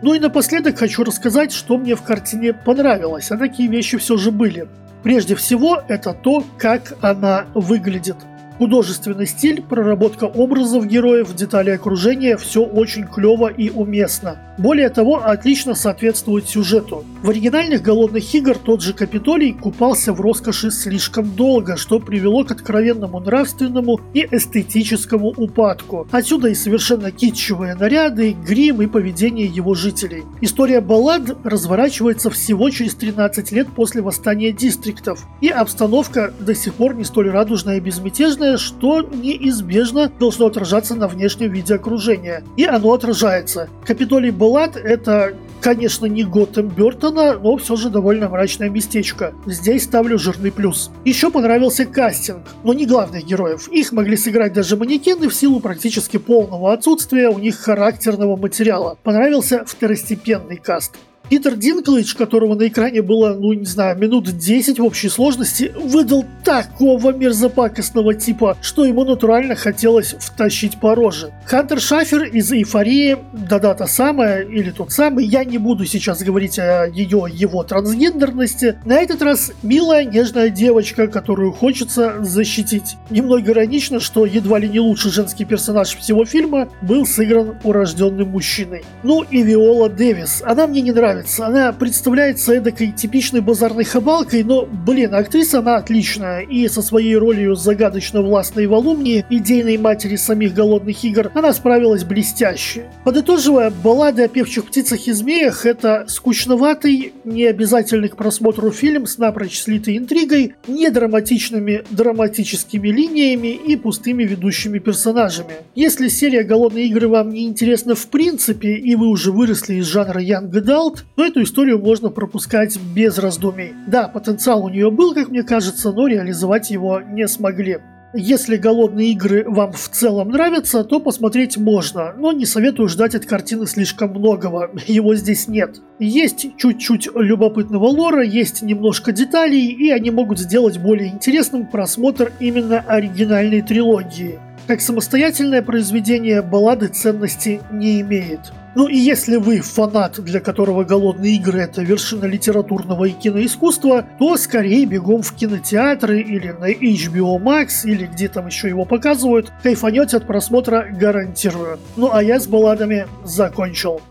Ну 0.01 0.13
и 0.13 0.19
напоследок 0.19 0.77
хочу 0.77 1.03
рассказать, 1.03 1.51
что 1.51 1.77
мне 1.77 1.95
в 1.95 2.03
картине 2.03 2.53
понравилось, 2.53 3.31
а 3.31 3.37
такие 3.37 3.69
вещи 3.69 3.97
все 3.97 4.17
же 4.17 4.31
были. 4.31 4.67
Прежде 5.03 5.35
всего, 5.35 5.83
это 5.87 6.13
то, 6.13 6.43
как 6.57 6.93
она 7.01 7.45
выглядит– 7.53 8.17
Художественный 8.57 9.27
стиль, 9.27 9.61
проработка 9.61 10.25
образов 10.25 10.87
героев, 10.87 11.35
детали 11.35 11.71
окружения– 11.71 12.37
все 12.37 12.63
очень 12.63 13.05
клево 13.05 13.47
и 13.47 13.69
уместно. 13.69 14.39
Более 14.57 14.87
того, 14.87 15.21
отлично 15.21 15.75
соответствует 15.75 16.47
сюжету. 16.47 17.03
В 17.21 17.29
оригинальных 17.29 17.81
«Голодных 17.81 18.33
игр» 18.33 18.57
тот 18.57 18.81
же 18.81 18.93
Капитолий 18.93 19.51
купался 19.51 20.13
в 20.13 20.21
роскоши 20.21 20.71
слишком 20.71 21.35
долго, 21.35 21.75
что 21.75 21.99
привело 21.99 22.45
к 22.45 22.51
откровенному 22.51 23.19
нравственному 23.19 23.99
и 24.13 24.25
эстетическому 24.31 25.33
упадку. 25.35 26.07
Отсюда 26.11 26.47
и 26.47 26.55
совершенно 26.55 27.11
китчевые 27.11 27.75
наряды, 27.75 28.31
грим 28.31 28.81
и 28.81 28.87
поведение 28.87 29.47
его 29.47 29.73
жителей. 29.73 30.23
История 30.39 30.79
баллад 30.79 31.35
разворачивается 31.43 32.29
всего 32.29 32.69
через 32.69 32.95
13 32.95 33.51
лет 33.51 33.67
после 33.75 34.01
восстания 34.01 34.53
дистриктов, 34.53 35.27
и 35.41 35.49
обстановка 35.49 36.33
до 36.39 36.55
сих 36.55 36.75
пор 36.75 36.95
не 36.95 37.03
столь 37.03 37.29
радужная 37.29 37.77
и 37.77 37.81
безмятежная, 37.81 38.44
интересное, 38.45 38.57
что 38.57 39.01
неизбежно 39.01 40.11
должно 40.19 40.47
отражаться 40.47 40.95
на 40.95 41.07
внешнем 41.07 41.51
виде 41.51 41.75
окружения. 41.75 42.43
И 42.57 42.65
оно 42.65 42.93
отражается. 42.93 43.69
Капитолий 43.85 44.31
Баллад– 44.31 44.75
это 44.83 45.33
Конечно, 45.61 46.05
не 46.05 46.23
Готэм 46.23 46.67
Бертона, 46.67 47.39
но 47.39 47.57
все 47.57 47.75
же 47.75 47.89
довольно 47.89 48.29
мрачное 48.29 48.69
местечко. 48.69 49.33
Здесь 49.47 49.85
ставлю 49.85 50.19
жирный 50.19 50.51
плюс. 50.51 50.91
Еще 51.05 51.31
понравился 51.31 51.85
кастинг, 51.85 52.43
но 52.63 52.73
не 52.73 52.85
главных 52.85 53.25
героев. 53.25 53.67
Их 53.69 53.91
могли 53.91 54.15
сыграть 54.15 54.53
даже 54.53 54.77
манекены 54.77 55.27
в 55.27 55.33
силу 55.33 55.59
практически 55.59 56.17
полного 56.17 56.71
отсутствия 56.71 57.29
у 57.29 57.39
них 57.39 57.57
характерного 57.57 58.35
материала. 58.35 58.99
Понравился 59.01 59.65
второстепенный 59.65 60.57
каст. 60.57 60.97
Питер 61.29 61.55
Динклэйдж, 61.55 62.15
которого 62.15 62.53
на 62.53 62.67
экране 62.67 63.01
было, 63.01 63.33
ну 63.33 63.53
не 63.53 63.65
знаю, 63.65 63.97
минут 63.97 64.25
10 64.37 64.79
в 64.79 64.85
общей 64.85 65.09
сложности, 65.09 65.71
выдал 65.75 66.23
такого 66.43 67.11
мерзопакостного 67.11 68.13
типа, 68.13 68.57
что 68.61 68.85
ему 68.85 69.03
натурально 69.05 69.55
хотелось 69.55 70.15
втащить 70.19 70.79
по 70.79 70.93
роже. 70.93 71.31
Хантер 71.45 71.79
Шафер 71.79 72.23
из 72.25 72.51
«Эйфории», 72.51 73.17
да-да, 73.33 73.73
та 73.73 73.87
самая, 73.87 74.43
или 74.43 74.69
тот 74.69 74.91
самый, 74.91 75.25
я 75.25 75.43
не 75.43 75.57
буду 75.57 75.85
сейчас 75.85 76.21
говорить 76.21 76.59
о 76.59 76.85
ее, 76.85 77.25
его 77.31 77.63
трансгендерности. 77.63 78.77
На 78.85 78.97
этот 78.99 79.23
раз 79.23 79.51
милая, 79.63 80.05
нежная 80.05 80.49
девочка, 80.49 81.07
которую 81.07 81.53
хочется 81.53 82.17
защитить. 82.21 82.97
Немного 83.09 83.51
иронично, 83.51 83.99
что 83.99 84.27
едва 84.27 84.59
ли 84.59 84.69
не 84.69 84.79
лучший 84.79 85.11
женский 85.11 85.45
персонаж 85.45 85.95
всего 85.95 86.23
фильма 86.25 86.69
был 86.83 87.07
сыгран 87.07 87.57
урожденным 87.63 88.29
мужчиной. 88.29 88.83
Ну 89.01 89.23
и 89.23 89.41
Виола 89.41 89.89
Дэвис. 89.89 90.43
Она 90.45 90.67
мне 90.67 90.81
не 90.81 90.91
нравится 90.91 91.14
нравится. 91.15 91.47
Она 91.47 91.71
представляется 91.71 92.53
эдакой 92.53 92.91
типичной 92.91 93.41
базарной 93.41 93.83
хабалкой, 93.83 94.43
но, 94.43 94.65
блин, 94.65 95.13
актриса 95.13 95.59
она 95.59 95.77
отличная. 95.77 96.41
И 96.41 96.67
со 96.67 96.81
своей 96.81 97.15
ролью 97.15 97.55
загадочно 97.55 98.21
властной 98.21 98.67
Валумни, 98.67 99.25
идейной 99.29 99.77
матери 99.77 100.15
самих 100.15 100.53
голодных 100.53 101.03
игр, 101.03 101.31
она 101.33 101.53
справилась 101.53 102.03
блестяще. 102.03 102.89
Подытоживая, 103.03 103.71
баллады 103.71 104.23
о 104.23 104.27
певчих 104.27 104.65
птицах 104.65 105.07
и 105.07 105.11
змеях– 105.11 105.65
это 105.65 106.05
скучноватый, 106.07 107.13
не 107.23 107.45
обязательный 107.45 108.09
к 108.09 108.17
просмотру 108.17 108.71
фильм 108.71 109.07
с 109.07 109.17
напрочь 109.17 109.59
слитой 109.59 109.97
интригой, 109.97 110.55
не 110.67 110.89
драматичными 110.89 111.83
драматическими 111.89 112.89
линиями 112.89 113.53
и 113.53 113.75
пустыми 113.75 114.23
ведущими 114.23 114.79
персонажами. 114.79 115.53
Если 115.75 116.07
серия 116.07 116.43
«Голодные 116.43 116.87
игры» 116.87 117.07
вам 117.07 117.29
не 117.29 117.45
интересна 117.45 117.95
в 117.95 118.07
принципе, 118.07 118.75
и 118.75 118.95
вы 118.95 119.07
уже 119.07 119.31
выросли 119.31 119.75
из 119.75 119.85
жанра 119.85 120.21
Young 120.21 120.51
Adult, 120.51 121.04
но 121.15 121.25
эту 121.25 121.43
историю 121.43 121.79
можно 121.79 122.09
пропускать 122.09 122.77
без 122.95 123.17
раздумий. 123.17 123.73
Да, 123.87 124.07
потенциал 124.07 124.63
у 124.65 124.69
нее 124.69 124.91
был, 124.91 125.13
как 125.13 125.29
мне 125.29 125.43
кажется, 125.43 125.91
но 125.91 126.07
реализовать 126.07 126.71
его 126.71 127.01
не 127.01 127.27
смогли. 127.27 127.79
Если 128.17 128.55
голодные 128.55 129.11
игры 129.11 129.43
вам 129.45 129.73
в 129.73 129.89
целом 129.89 130.29
нравятся, 130.29 130.85
то 130.85 131.01
посмотреть 131.01 131.57
можно, 131.57 132.13
но 132.17 132.31
не 132.31 132.45
советую 132.45 132.87
ждать 132.87 133.13
от 133.13 133.25
картины 133.25 133.67
слишком 133.67 134.11
многого, 134.11 134.71
его 134.87 135.15
здесь 135.15 135.49
нет. 135.49 135.81
Есть 135.99 136.55
чуть-чуть 136.55 137.09
любопытного 137.13 137.87
лора, 137.87 138.23
есть 138.23 138.61
немножко 138.61 139.11
деталей, 139.11 139.67
и 139.67 139.91
они 139.91 140.11
могут 140.11 140.39
сделать 140.39 140.77
более 140.77 141.09
интересным 141.09 141.65
просмотр 141.65 142.31
именно 142.39 142.79
оригинальной 142.79 143.61
трилогии. 143.61 144.39
Как 144.65 144.79
самостоятельное 144.79 145.61
произведение 145.61 146.41
баллады 146.41 146.87
ценности 146.87 147.59
не 147.69 147.99
имеет. 147.99 148.53
Ну 148.75 148.87
и 148.87 148.97
если 148.97 149.37
вы 149.37 149.61
фанат, 149.61 150.19
для 150.19 150.41
которого 150.41 150.83
«Голодные 150.83 151.35
игры»— 151.35 151.59
это 151.61 151.81
вершина 151.81 152.25
литературного 152.25 153.05
и 153.05 153.11
киноискусства, 153.11 154.05
то 154.19 154.35
скорее 154.35 154.85
бегом 154.85 155.21
в 155.21 155.33
кинотеатры 155.33 156.19
или 156.19 156.51
на 156.51 156.69
HBO 156.69 157.39
Max, 157.39 157.85
или 157.85 158.05
где 158.05 158.27
там 158.27 158.47
еще 158.47 158.67
его 158.67 158.83
показывают, 158.83 159.51
кайфанете 159.63 160.17
от 160.17 160.27
просмотра 160.27 160.87
гарантирую. 160.91 161.79
Ну 161.95 162.09
а 162.11 162.21
я 162.21 162.39
с 162.39 162.47
балладами 162.47 163.07
закончил. 163.23 164.01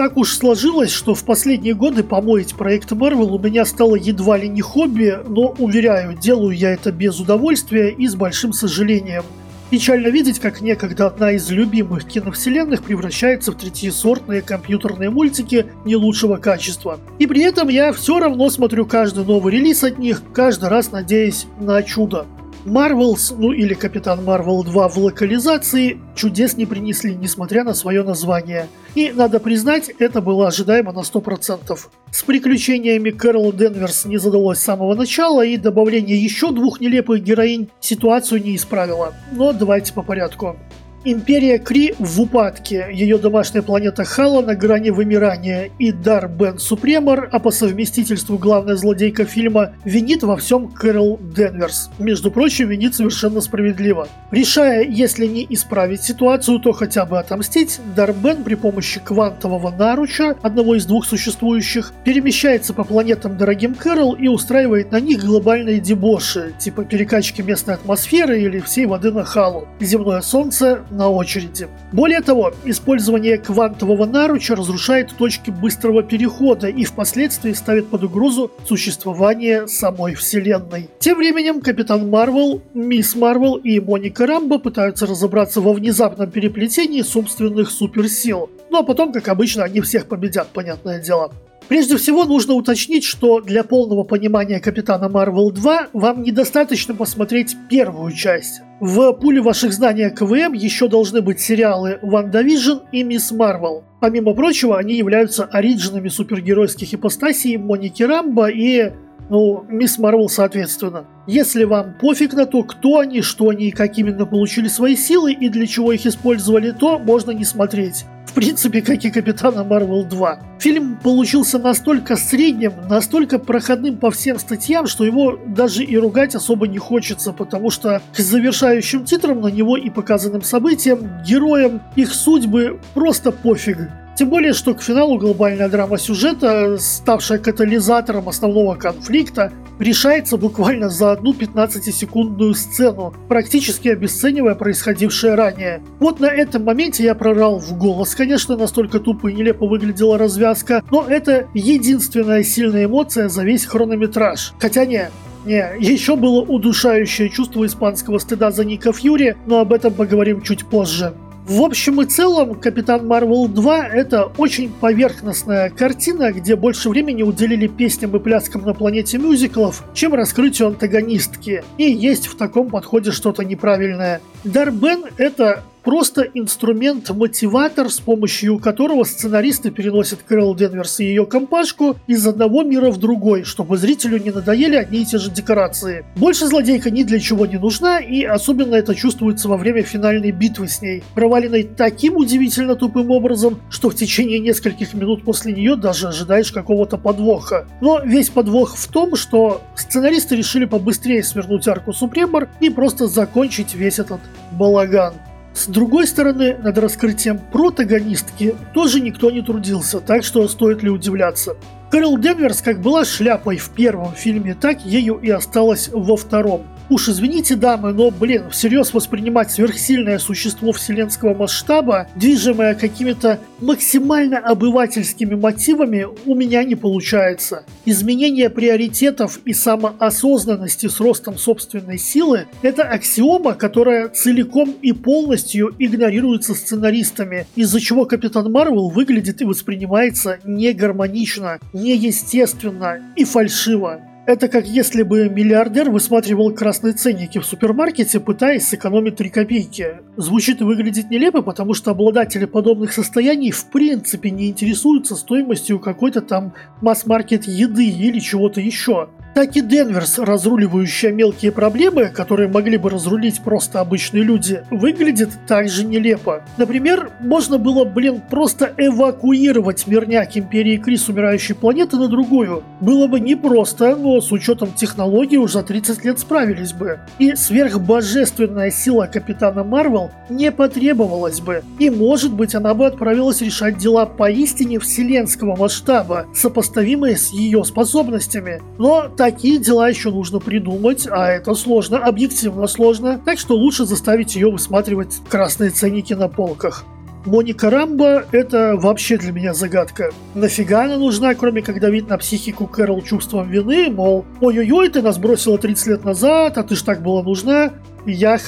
Так 0.00 0.16
уж 0.16 0.32
сложилось, 0.32 0.90
что 0.90 1.14
в 1.14 1.24
последние 1.24 1.74
годы 1.74 2.02
помоить 2.02 2.54
проект 2.54 2.90
Marvel 2.92 3.32
у 3.32 3.38
меня 3.38 3.66
стало 3.66 3.96
едва 3.96 4.38
ли 4.38 4.48
не 4.48 4.62
хобби, 4.62 5.18
но, 5.28 5.54
уверяю, 5.58 6.16
делаю 6.16 6.56
я 6.56 6.70
это 6.70 6.90
без 6.90 7.20
удовольствия 7.20 7.90
и 7.90 8.06
с 8.06 8.14
большим 8.14 8.54
сожалением. 8.54 9.24
Печально 9.68 10.06
видеть, 10.06 10.38
как 10.38 10.62
некогда 10.62 11.08
одна 11.08 11.32
из 11.32 11.50
любимых 11.50 12.06
киновселенных 12.06 12.82
превращается 12.82 13.52
в 13.52 13.56
третьесортные 13.56 14.40
компьютерные 14.40 15.10
мультики 15.10 15.66
не 15.84 15.96
лучшего 15.96 16.38
качества. 16.38 16.98
И 17.18 17.26
при 17.26 17.42
этом 17.42 17.68
я 17.68 17.92
все 17.92 18.18
равно 18.18 18.48
смотрю 18.48 18.86
каждый 18.86 19.26
новый 19.26 19.52
релиз 19.52 19.84
от 19.84 19.98
них, 19.98 20.22
каждый 20.32 20.70
раз 20.70 20.92
надеясь 20.92 21.44
на 21.60 21.82
чудо. 21.82 22.24
Marvels, 22.64 23.34
ну 23.36 23.52
или 23.52 23.74
Капитан 23.74 24.24
Марвел 24.24 24.62
2 24.62 24.88
в 24.88 24.96
локализации 24.98 25.98
чудес 26.14 26.56
не 26.56 26.66
принесли, 26.66 27.14
несмотря 27.14 27.64
на 27.64 27.74
свое 27.74 28.02
название. 28.02 28.66
И, 28.94 29.12
надо 29.12 29.40
признать, 29.40 29.90
это 29.98 30.20
было 30.20 30.48
ожидаемо 30.48 30.92
на 30.92 31.00
100%. 31.00 31.78
С 32.10 32.22
приключениями 32.22 33.10
Кэрол 33.10 33.52
Денверс 33.52 34.04
не 34.04 34.18
задалось 34.18 34.58
с 34.58 34.64
самого 34.64 34.94
начала, 34.94 35.44
и 35.44 35.56
добавление 35.56 36.22
еще 36.22 36.50
двух 36.50 36.80
нелепых 36.80 37.22
героинь 37.22 37.68
ситуацию 37.80 38.42
не 38.42 38.56
исправило. 38.56 39.14
Но 39.32 39.52
давайте 39.52 39.92
по 39.92 40.02
порядку. 40.02 40.56
Империя 41.02 41.58
Кри 41.58 41.94
в 41.98 42.20
упадке, 42.20 42.88
ее 42.92 43.16
домашняя 43.16 43.62
планета 43.62 44.04
Хала 44.04 44.42
на 44.42 44.54
грани 44.54 44.90
вымирания 44.90 45.70
и 45.78 45.92
Дар 45.92 46.28
Бен 46.28 46.58
Супремор, 46.58 47.26
а 47.32 47.38
по 47.38 47.50
совместительству 47.50 48.36
главная 48.36 48.76
злодейка 48.76 49.24
фильма, 49.24 49.72
винит 49.86 50.22
во 50.22 50.36
всем 50.36 50.68
Кэрол 50.68 51.18
Денверс. 51.34 51.90
Между 51.98 52.30
прочим, 52.30 52.68
винит 52.68 52.94
совершенно 52.94 53.40
справедливо. 53.40 54.08
Решая, 54.30 54.84
если 54.84 55.24
не 55.24 55.46
исправить 55.48 56.02
ситуацию, 56.02 56.58
то 56.58 56.72
хотя 56.72 57.06
бы 57.06 57.18
отомстить, 57.18 57.80
Дар 57.96 58.12
Бен 58.12 58.44
при 58.44 58.54
помощи 58.54 59.00
квантового 59.00 59.70
наруча, 59.70 60.36
одного 60.42 60.74
из 60.74 60.84
двух 60.84 61.06
существующих, 61.06 61.94
перемещается 62.04 62.74
по 62.74 62.84
планетам 62.84 63.38
дорогим 63.38 63.74
Кэрол 63.74 64.12
и 64.12 64.28
устраивает 64.28 64.92
на 64.92 65.00
них 65.00 65.24
глобальные 65.24 65.80
дебоши, 65.80 66.52
типа 66.58 66.84
перекачки 66.84 67.40
местной 67.40 67.76
атмосферы 67.76 68.42
или 68.42 68.60
всей 68.60 68.84
воды 68.84 69.10
на 69.12 69.24
Халу. 69.24 69.66
Земное 69.80 70.20
солнце 70.20 70.84
на 70.90 71.10
очереди. 71.10 71.68
Более 71.92 72.20
того, 72.20 72.52
использование 72.64 73.38
квантового 73.38 74.06
наруча 74.06 74.54
разрушает 74.54 75.14
точки 75.16 75.50
быстрого 75.50 76.02
перехода 76.02 76.68
и 76.68 76.84
впоследствии 76.84 77.52
ставит 77.52 77.88
под 77.88 78.04
угрозу 78.04 78.50
существование 78.66 79.66
самой 79.68 80.14
Вселенной. 80.14 80.88
Тем 80.98 81.18
временем 81.18 81.60
Капитан 81.60 82.08
Марвел, 82.08 82.62
Мисс 82.74 83.14
Марвел 83.14 83.56
и 83.56 83.80
Моника 83.80 84.26
Рамбо 84.26 84.58
пытаются 84.58 85.06
разобраться 85.06 85.60
во 85.60 85.72
внезапном 85.72 86.30
переплетении 86.30 87.02
собственных 87.02 87.70
суперсил. 87.70 88.50
Ну 88.70 88.78
а 88.78 88.82
потом, 88.82 89.12
как 89.12 89.28
обычно, 89.28 89.64
они 89.64 89.80
всех 89.80 90.06
победят, 90.06 90.48
понятное 90.48 91.00
дело. 91.00 91.32
Прежде 91.70 91.96
всего, 91.98 92.24
нужно 92.24 92.54
уточнить, 92.54 93.04
что 93.04 93.40
для 93.40 93.62
полного 93.62 94.02
понимания 94.02 94.58
Капитана 94.58 95.08
Марвел 95.08 95.52
2 95.52 95.90
вам 95.92 96.22
недостаточно 96.24 96.96
посмотреть 96.96 97.56
первую 97.68 98.10
часть. 98.10 98.62
В 98.80 99.12
пуле 99.12 99.40
ваших 99.40 99.72
знаний 99.72 100.02
о 100.02 100.10
КВМ 100.10 100.54
еще 100.54 100.88
должны 100.88 101.22
быть 101.22 101.38
сериалы 101.38 102.00
«WandaVision» 102.02 102.78
и 102.90 103.04
«Ms. 103.04 103.30
Marvel». 103.30 103.84
Помимо 104.00 104.34
прочего, 104.34 104.78
они 104.78 104.94
являются 104.94 105.44
origin 105.44 105.87
ами 105.87 106.08
супергеройских 106.08 106.92
ипостасей 106.92 107.56
Моники 107.56 108.02
Рамбо 108.02 108.50
и 108.50 108.90
ну, 109.28 109.64
Мисс 109.68 109.96
Марвел 109.96 110.28
соответственно. 110.28 111.04
Если 111.28 111.62
вам 111.62 111.94
пофиг 112.00 112.32
на 112.32 112.46
то, 112.46 112.64
кто 112.64 112.98
они, 112.98 113.22
что 113.22 113.48
они 113.50 113.68
и 113.68 113.70
как 113.70 113.96
именно 113.96 114.26
получили 114.26 114.66
свои 114.66 114.96
силы 114.96 115.32
и 115.32 115.48
для 115.48 115.68
чего 115.68 115.92
их 115.92 116.04
использовали, 116.04 116.72
то 116.72 116.98
можно 116.98 117.30
не 117.30 117.44
смотреть. 117.44 118.06
В 118.30 118.32
принципе, 118.32 118.80
как 118.80 119.04
и 119.04 119.10
Капитана 119.10 119.64
Марвел 119.64 120.04
2. 120.04 120.38
Фильм 120.60 120.96
получился 121.02 121.58
настолько 121.58 122.14
средним, 122.14 122.74
настолько 122.88 123.40
проходным 123.40 123.96
по 123.96 124.12
всем 124.12 124.38
статьям, 124.38 124.86
что 124.86 125.04
его 125.04 125.36
даже 125.48 125.82
и 125.82 125.98
ругать 125.98 126.36
особо 126.36 126.68
не 126.68 126.78
хочется, 126.78 127.32
потому 127.32 127.70
что 127.70 128.00
к 128.14 128.18
завершающим 128.20 129.04
титрам 129.04 129.40
на 129.40 129.48
него 129.48 129.76
и 129.76 129.90
показанным 129.90 130.42
событиям, 130.42 131.10
героям, 131.26 131.82
их 131.96 132.14
судьбы 132.14 132.78
просто 132.94 133.32
пофиг. 133.32 133.78
Тем 134.14 134.28
более, 134.28 134.52
что 134.52 134.74
к 134.74 134.82
финалу 134.82 135.18
глобальная 135.18 135.68
драма 135.68 135.98
сюжета, 135.98 136.78
ставшая 136.78 137.38
катализатором 137.38 138.28
основного 138.28 138.76
конфликта, 138.76 139.52
решается 139.80 140.36
буквально 140.36 140.88
за 140.88 141.12
одну 141.12 141.32
15-секундную 141.32 142.54
сцену, 142.54 143.12
практически 143.28 143.88
обесценивая 143.88 144.54
происходившее 144.54 145.34
ранее. 145.34 145.82
Вот 145.98 146.20
на 146.20 146.26
этом 146.26 146.64
моменте 146.64 147.02
я 147.02 147.14
прорал 147.14 147.58
в 147.58 147.76
голос, 147.76 148.14
конечно, 148.14 148.56
настолько 148.56 149.00
тупо 149.00 149.28
и 149.28 149.34
нелепо 149.34 149.66
выглядела 149.66 150.18
развязка, 150.18 150.84
но 150.90 151.06
это 151.08 151.48
единственная 151.54 152.44
сильная 152.44 152.84
эмоция 152.84 153.28
за 153.28 153.42
весь 153.42 153.64
хронометраж. 153.64 154.52
Хотя 154.58 154.84
не, 154.84 155.10
не, 155.44 155.64
еще 155.78 156.16
было 156.16 156.42
удушающее 156.42 157.30
чувство 157.30 157.64
испанского 157.64 158.18
стыда 158.18 158.50
за 158.50 158.64
Ника 158.64 158.92
Фьюри, 158.92 159.36
но 159.46 159.60
об 159.60 159.72
этом 159.72 159.94
поговорим 159.94 160.42
чуть 160.42 160.66
позже. 160.66 161.14
В 161.50 161.62
общем 161.62 162.00
и 162.00 162.04
целом, 162.04 162.54
Капитан 162.54 163.08
Марвел 163.08 163.48
2 163.48 163.88
это 163.88 164.30
очень 164.38 164.70
поверхностная 164.70 165.68
картина, 165.68 166.30
где 166.30 166.54
больше 166.54 166.88
времени 166.88 167.24
уделили 167.24 167.66
песням 167.66 168.16
и 168.16 168.20
пляскам 168.20 168.62
на 168.62 168.72
планете 168.72 169.18
мюзиклов, 169.18 169.82
чем 169.92 170.14
раскрытию 170.14 170.68
антагонистки. 170.68 171.64
И 171.76 171.90
есть 171.90 172.28
в 172.28 172.36
таком 172.36 172.70
подходе 172.70 173.10
что-то 173.10 173.44
неправильное. 173.44 174.20
Дарбен 174.44 175.04
это 175.18 175.64
просто 175.82 176.22
инструмент-мотиватор, 176.22 177.90
с 177.90 178.00
помощью 178.00 178.58
которого 178.58 179.04
сценаристы 179.04 179.70
переносят 179.70 180.20
Кэрол 180.26 180.54
Денверс 180.54 181.00
и 181.00 181.04
ее 181.04 181.26
компашку 181.26 181.96
из 182.06 182.26
одного 182.26 182.62
мира 182.62 182.90
в 182.90 182.98
другой, 182.98 183.44
чтобы 183.44 183.76
зрителю 183.76 184.22
не 184.22 184.30
надоели 184.30 184.76
одни 184.76 185.02
и 185.02 185.04
те 185.04 185.18
же 185.18 185.30
декорации. 185.30 186.04
Больше 186.16 186.46
злодейка 186.46 186.90
ни 186.90 187.02
для 187.02 187.18
чего 187.18 187.46
не 187.46 187.56
нужна, 187.56 187.98
и 188.00 188.24
особенно 188.24 188.74
это 188.74 188.94
чувствуется 188.94 189.48
во 189.48 189.56
время 189.56 189.82
финальной 189.82 190.30
битвы 190.32 190.68
с 190.68 190.82
ней, 190.82 191.02
проваленной 191.14 191.64
таким 191.64 192.16
удивительно 192.16 192.76
тупым 192.76 193.10
образом, 193.10 193.60
что 193.70 193.90
в 193.90 193.94
течение 193.94 194.38
нескольких 194.38 194.94
минут 194.94 195.24
после 195.24 195.52
нее 195.52 195.76
даже 195.76 196.08
ожидаешь 196.08 196.52
какого-то 196.52 196.98
подвоха. 196.98 197.66
Но 197.80 198.00
весь 198.04 198.28
подвох 198.28 198.76
в 198.76 198.88
том, 198.88 199.16
что 199.16 199.62
сценаристы 199.76 200.36
решили 200.36 200.64
побыстрее 200.64 201.22
свернуть 201.22 201.66
арку 201.68 201.92
Супремор 201.92 202.48
и 202.60 202.70
просто 202.70 203.06
закончить 203.06 203.74
весь 203.74 203.98
этот 203.98 204.20
балаган. 204.52 205.14
С 205.52 205.66
другой 205.66 206.06
стороны, 206.06 206.56
над 206.56 206.78
раскрытием 206.78 207.38
протагонистки 207.38 208.54
тоже 208.72 209.00
никто 209.00 209.30
не 209.30 209.42
трудился, 209.42 210.00
так 210.00 210.24
что 210.24 210.46
стоит 210.48 210.82
ли 210.82 210.90
удивляться. 210.90 211.56
Кэрол 211.90 212.18
Денверс 212.18 212.62
как 212.62 212.80
была 212.80 213.04
шляпой 213.04 213.56
в 213.56 213.70
первом 213.70 214.14
фильме, 214.14 214.54
так 214.54 214.84
ею 214.84 215.16
и 215.16 215.28
осталась 215.28 215.90
во 215.92 216.16
втором. 216.16 216.62
Уж 216.90 217.08
извините, 217.08 217.54
дамы, 217.54 217.92
но, 217.92 218.10
блин, 218.10 218.50
всерьез 218.50 218.92
воспринимать 218.92 219.52
сверхсильное 219.52 220.18
существо 220.18 220.72
вселенского 220.72 221.34
масштаба, 221.34 222.08
движимое 222.16 222.74
какими-то 222.74 223.38
максимально 223.60 224.38
обывательскими 224.38 225.36
мотивами, 225.36 226.08
у 226.26 226.34
меня 226.34 226.64
не 226.64 226.74
получается. 226.74 227.64
Изменение 227.84 228.50
приоритетов 228.50 229.38
и 229.44 229.52
самоосознанности 229.52 230.88
с 230.88 230.98
ростом 230.98 231.38
собственной 231.38 231.96
силы– 231.96 232.46
это 232.62 232.82
аксиома, 232.82 233.54
которая 233.54 234.08
целиком 234.08 234.74
и 234.82 234.90
полностью 234.90 235.72
игнорируется 235.78 236.56
сценаристами, 236.56 237.46
из-за 237.54 237.80
чего 237.80 238.04
Капитан 238.04 238.50
Марвел 238.50 238.88
выглядит 238.88 239.40
и 239.40 239.44
воспринимается 239.44 240.40
негармонично, 240.42 241.60
неестественно 241.72 242.98
и 243.14 243.22
фальшиво. 243.22 244.09
Это 244.26 244.48
как 244.48 244.66
если 244.66 245.02
бы 245.02 245.28
миллиардер 245.28 245.90
высматривал 245.90 246.52
красные 246.52 246.92
ценники 246.92 247.38
в 247.38 247.46
супермаркете, 247.46 248.20
пытаясь 248.20 248.68
сэкономить 248.68 249.16
3 249.16 249.30
копейки. 249.30 250.00
Звучит 250.16 250.60
и 250.60 250.64
выглядит 250.64 251.10
нелепо, 251.10 251.42
потому 251.42 251.74
что 251.74 251.90
обладатели 251.90 252.44
подобных 252.44 252.92
состояний 252.92 253.50
в 253.50 253.66
принципе 253.66 254.30
не 254.30 254.50
интересуются 254.50 255.16
стоимостью 255.16 255.80
какой-то 255.80 256.20
там 256.20 256.52
масс-маркет 256.80 257.44
еды 257.44 257.86
или 257.86 258.20
чего-то 258.20 258.60
еще 258.60 259.08
так 259.34 259.56
и 259.56 259.60
Денверс, 259.60 260.18
разруливающая 260.18 261.12
мелкие 261.12 261.52
проблемы, 261.52 262.06
которые 262.06 262.48
могли 262.48 262.76
бы 262.76 262.90
разрулить 262.90 263.40
просто 263.42 263.80
обычные 263.80 264.24
люди, 264.24 264.62
выглядит 264.70 265.30
также 265.46 265.84
нелепо. 265.84 266.42
Например, 266.56 267.10
можно 267.20 267.58
было, 267.58 267.84
блин, 267.84 268.20
просто 268.28 268.72
эвакуировать 268.76 269.86
мирняк 269.86 270.36
Империи 270.36 270.76
Крис 270.76 271.08
умирающей 271.08 271.54
планеты 271.54 271.96
на 271.96 272.08
другую. 272.08 272.64
Было 272.80 273.06
бы 273.06 273.20
непросто, 273.20 273.94
но 273.96 274.20
с 274.20 274.32
учетом 274.32 274.72
технологий 274.72 275.38
уже 275.38 275.60
за 275.60 275.62
30 275.62 276.04
лет 276.04 276.18
справились 276.18 276.72
бы. 276.72 277.00
И 277.18 277.34
сверхбожественная 277.34 278.70
сила 278.70 279.06
Капитана 279.12 279.62
Марвел 279.62 280.10
не 280.28 280.50
потребовалась 280.50 281.40
бы. 281.40 281.62
И 281.78 281.90
может 281.90 282.32
быть 282.32 282.54
она 282.54 282.74
бы 282.74 282.86
отправилась 282.86 283.42
решать 283.42 283.76
дела 283.76 284.06
поистине 284.06 284.78
вселенского 284.78 285.56
масштаба, 285.56 286.26
сопоставимые 286.34 287.16
с 287.16 287.30
ее 287.30 287.64
способностями. 287.64 288.62
Но 288.78 289.08
такие 289.20 289.58
дела 289.58 289.90
еще 289.90 290.10
нужно 290.10 290.38
придумать, 290.38 291.06
а 291.06 291.28
это 291.28 291.54
сложно, 291.54 291.98
объективно 291.98 292.66
сложно, 292.66 293.20
так 293.22 293.38
что 293.38 293.54
лучше 293.54 293.84
заставить 293.84 294.34
ее 294.34 294.50
высматривать 294.50 295.18
красные 295.28 295.68
ценники 295.68 296.14
на 296.14 296.26
полках. 296.26 296.86
Моника 297.26 297.68
Рамбо– 297.68 298.24
это 298.32 298.76
вообще 298.78 299.18
для 299.18 299.32
меня 299.32 299.52
загадка. 299.52 300.10
Нафига 300.34 300.84
она 300.84 300.96
нужна, 300.96 301.34
кроме 301.34 301.60
как 301.60 301.78
давить 301.80 302.08
на 302.08 302.16
психику 302.16 302.66
Кэрол 302.66 303.02
чувством 303.02 303.46
вины, 303.50 303.90
мол, 303.90 304.24
ой-ой-ой, 304.40 304.88
ты 304.88 305.02
нас 305.02 305.18
бросила 305.18 305.58
30 305.58 305.86
лет 305.88 306.04
назад, 306.06 306.56
а 306.56 306.62
ты 306.62 306.74
ж 306.74 306.80
так 306.80 307.02
была 307.02 307.22
нужна. 307.22 307.72
Я. 308.06 308.38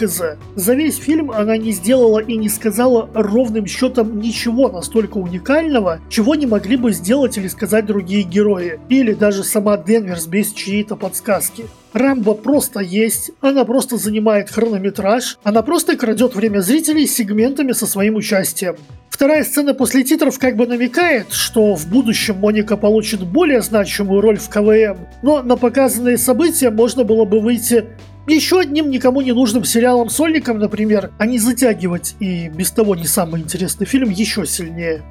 За 0.56 0.74
весь 0.74 0.96
фильм 0.96 1.30
она 1.30 1.56
не 1.56 1.72
сделала 1.72 2.18
и 2.18 2.36
не 2.36 2.48
сказала 2.48 3.10
ровным 3.14 3.66
счетом 3.66 4.20
ничего 4.20 4.68
настолько 4.68 5.18
уникального, 5.18 6.00
чего 6.08 6.34
не 6.34 6.46
могли 6.46 6.76
бы 6.76 6.92
сделать 6.92 7.36
или 7.36 7.48
сказать 7.48 7.86
другие 7.86 8.22
герои, 8.22 8.80
или 8.88 9.12
даже 9.12 9.44
сама 9.44 9.76
Денверс 9.76 10.26
без 10.26 10.52
чьей-то 10.52 10.96
подсказки. 10.96 11.66
Рамбо 11.92 12.34
просто 12.34 12.80
есть, 12.80 13.32
она 13.40 13.64
просто 13.64 13.98
занимает 13.98 14.50
хронометраж, 14.50 15.38
она 15.42 15.62
просто 15.62 15.96
крадет 15.96 16.34
время 16.34 16.60
зрителей 16.60 17.06
сегментами 17.06 17.72
со 17.72 17.86
своим 17.86 18.16
участием. 18.16 18.76
Вторая 19.10 19.44
сцена 19.44 19.74
после 19.74 20.02
титров 20.02 20.38
как 20.38 20.56
бы 20.56 20.66
намекает, 20.66 21.32
что 21.32 21.74
в 21.74 21.86
будущем 21.86 22.38
Моника 22.38 22.78
получит 22.78 23.22
более 23.24 23.60
значимую 23.60 24.22
роль 24.22 24.38
в 24.38 24.48
КВМ, 24.48 25.06
но 25.22 25.42
на 25.42 25.56
показанные 25.56 26.16
события 26.16 26.70
можно 26.70 27.04
было 27.04 27.26
бы 27.26 27.40
выйти 27.40 27.84
еще 28.26 28.60
одним 28.60 28.90
никому 28.90 29.20
не 29.20 29.32
нужным 29.32 29.64
сериалом-сольником, 29.64 30.58
например, 30.58 31.10
а 31.18 31.26
не 31.26 31.38
затягивать 31.38 32.14
и 32.20 32.48
без 32.48 32.70
того 32.70 32.94
не 32.94 33.06
самый 33.06 33.40
интересный 33.40 33.86
фильм 33.86 34.10
еще 34.10 34.46
сильнее. 34.46 35.02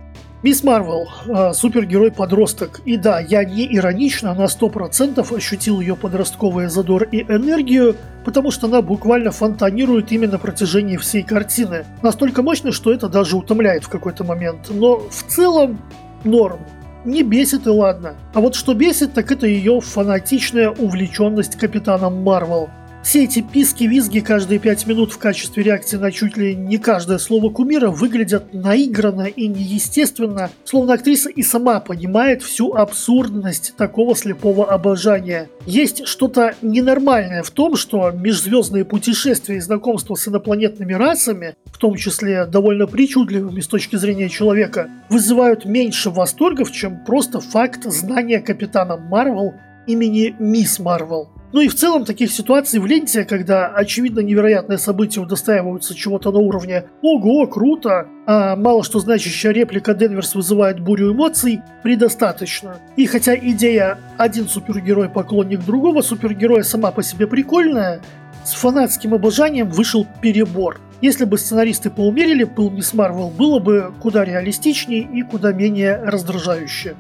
Мисс 0.44 0.64
Марвел, 0.64 1.08
э, 1.28 1.54
супергерой-подросток. 1.54 2.82
И 2.86 2.98
да, 2.98 3.20
я 3.20 3.44
не 3.44 3.76
иронично 3.76 4.34
на 4.34 4.48
100% 4.48 5.36
ощутил 5.36 5.82
ее 5.82 5.96
подростковый 5.96 6.68
задор 6.68 7.04
и 7.04 7.22
энергию, 7.22 7.96
потому 8.26 8.50
что 8.50 8.66
она 8.66 8.82
буквально 8.82 9.32
фонтанирует 9.32 10.12
именно 10.12 10.32
на 10.32 10.40
протяжении 10.40 10.98
всей 10.98 11.22
картины. 11.22 11.86
Настолько 12.02 12.42
мощно, 12.42 12.72
что 12.72 12.92
это 12.92 13.08
даже 13.08 13.38
утомляет 13.38 13.84
в 13.84 13.90
какой-то 13.90 14.24
момент. 14.24 14.70
Но 14.72 14.98
в 14.98 15.24
целом 15.28 15.80
норм. 16.24 16.62
Не 17.06 17.22
бесит 17.22 17.68
и 17.68 17.70
ладно. 17.70 18.16
А 18.34 18.42
вот 18.42 18.56
что 18.56 18.74
бесит, 18.74 19.14
так 19.14 19.32
это 19.32 19.46
ее 19.46 19.80
фанатичная 19.80 20.70
увлеченность 20.70 21.56
Капитаном 21.56 22.24
Марвел. 22.24 22.70
Все 23.04 23.24
эти 23.24 23.42
писки-визги 23.42 24.20
каждые 24.20 24.60
пять 24.60 24.86
минут 24.86 25.12
в 25.12 25.18
качестве 25.18 25.64
реакции 25.64 25.98
на 25.98 26.12
чуть 26.12 26.38
ли 26.38 26.56
не 26.56 26.78
каждое 26.78 27.18
слово 27.18 27.50
кумира 27.50 27.90
выглядят 27.90 28.54
наигранно 28.54 29.24
и 29.24 29.48
неестественно, 29.48 30.52
словно 30.66 30.94
актриса 30.94 31.30
и 31.30 31.42
сама 31.42 31.80
понимает 31.80 32.44
всю 32.44 32.74
абсурдность 32.74 33.74
такого 33.76 34.16
слепого 34.16 34.72
обожания. 34.72 35.50
Есть 35.66 36.08
что-то 36.08 36.54
ненормальное 36.62 37.42
в 37.42 37.50
том, 37.50 37.76
что 37.76 38.12
межзвездные 38.12 38.86
путешествия 38.86 39.58
и 39.58 39.62
знакомства 39.62 40.14
с 40.14 40.28
инопланетными 40.28 40.94
расами, 40.94 41.56
в 41.66 41.80
том 41.80 41.96
числе 41.96 42.46
довольно 42.46 42.86
причудливыми 42.86 43.62
с 43.62 43.68
точки 43.68 43.96
зрения 43.96 44.30
человека, 44.30 44.90
вызывают 45.10 45.66
меньше 45.66 46.12
восторгов, 46.12 46.72
чем 46.72 47.04
просто 47.04 47.40
факт 47.42 47.84
знания 47.86 48.40
Капитана 48.40 48.96
Марвел 48.96 49.56
имени 49.88 50.36
Мисс 50.40 50.80
Марвел. 50.80 51.30
Ну 51.54 51.60
и 51.60 51.68
в 51.68 51.76
целом 51.76 52.06
таких 52.06 52.32
ситуаций 52.32 52.80
в 52.80 52.86
ленте, 52.86 53.26
когда 53.26 53.68
очевидно 53.68 54.22
невероятные 54.22 54.78
события 54.78 55.20
удостаиваются 55.20 55.94
чего-то 55.94 56.32
на 56.32 56.40
уровне 56.40 56.86
«Ого, 57.02 57.46
круто!», 57.46 58.08
а 58.26 58.56
мало 58.56 58.84
что 58.84 59.00
значащая 59.00 59.52
реплика 59.52 59.94
Денверс 59.94 60.34
вызывает 60.34 60.80
бурю 60.80 61.12
эмоций, 61.12 61.60
предостаточно. 61.84 62.78
И 62.96 63.06
хотя 63.06 63.36
идея 63.36 64.00
«один 64.18 64.48
супергерой 64.48 65.10
поклонник 65.10 65.66
другого 65.66 66.02
супергероя» 66.02 66.64
сама 66.64 66.92
по 66.92 67.04
себе 67.04 67.28
прикольная, 67.28 68.02
с 68.46 68.54
фанатским 68.54 69.14
обожанием 69.14 69.70
вышел 69.70 70.08
перебор. 70.22 70.80
Если 71.02 71.26
бы 71.26 71.38
сценаристы 71.38 71.90
поумерили 71.90 72.44
пыл 72.46 72.70
Мисс 72.70 72.94
Марвел, 72.94 73.30
было 73.30 73.60
бы 73.60 73.92
куда 74.00 74.24
реалистичнее 74.24 75.02
и 75.02 75.22
куда 75.24 75.52
менее 75.52 75.98
раздражающе. 75.98 76.96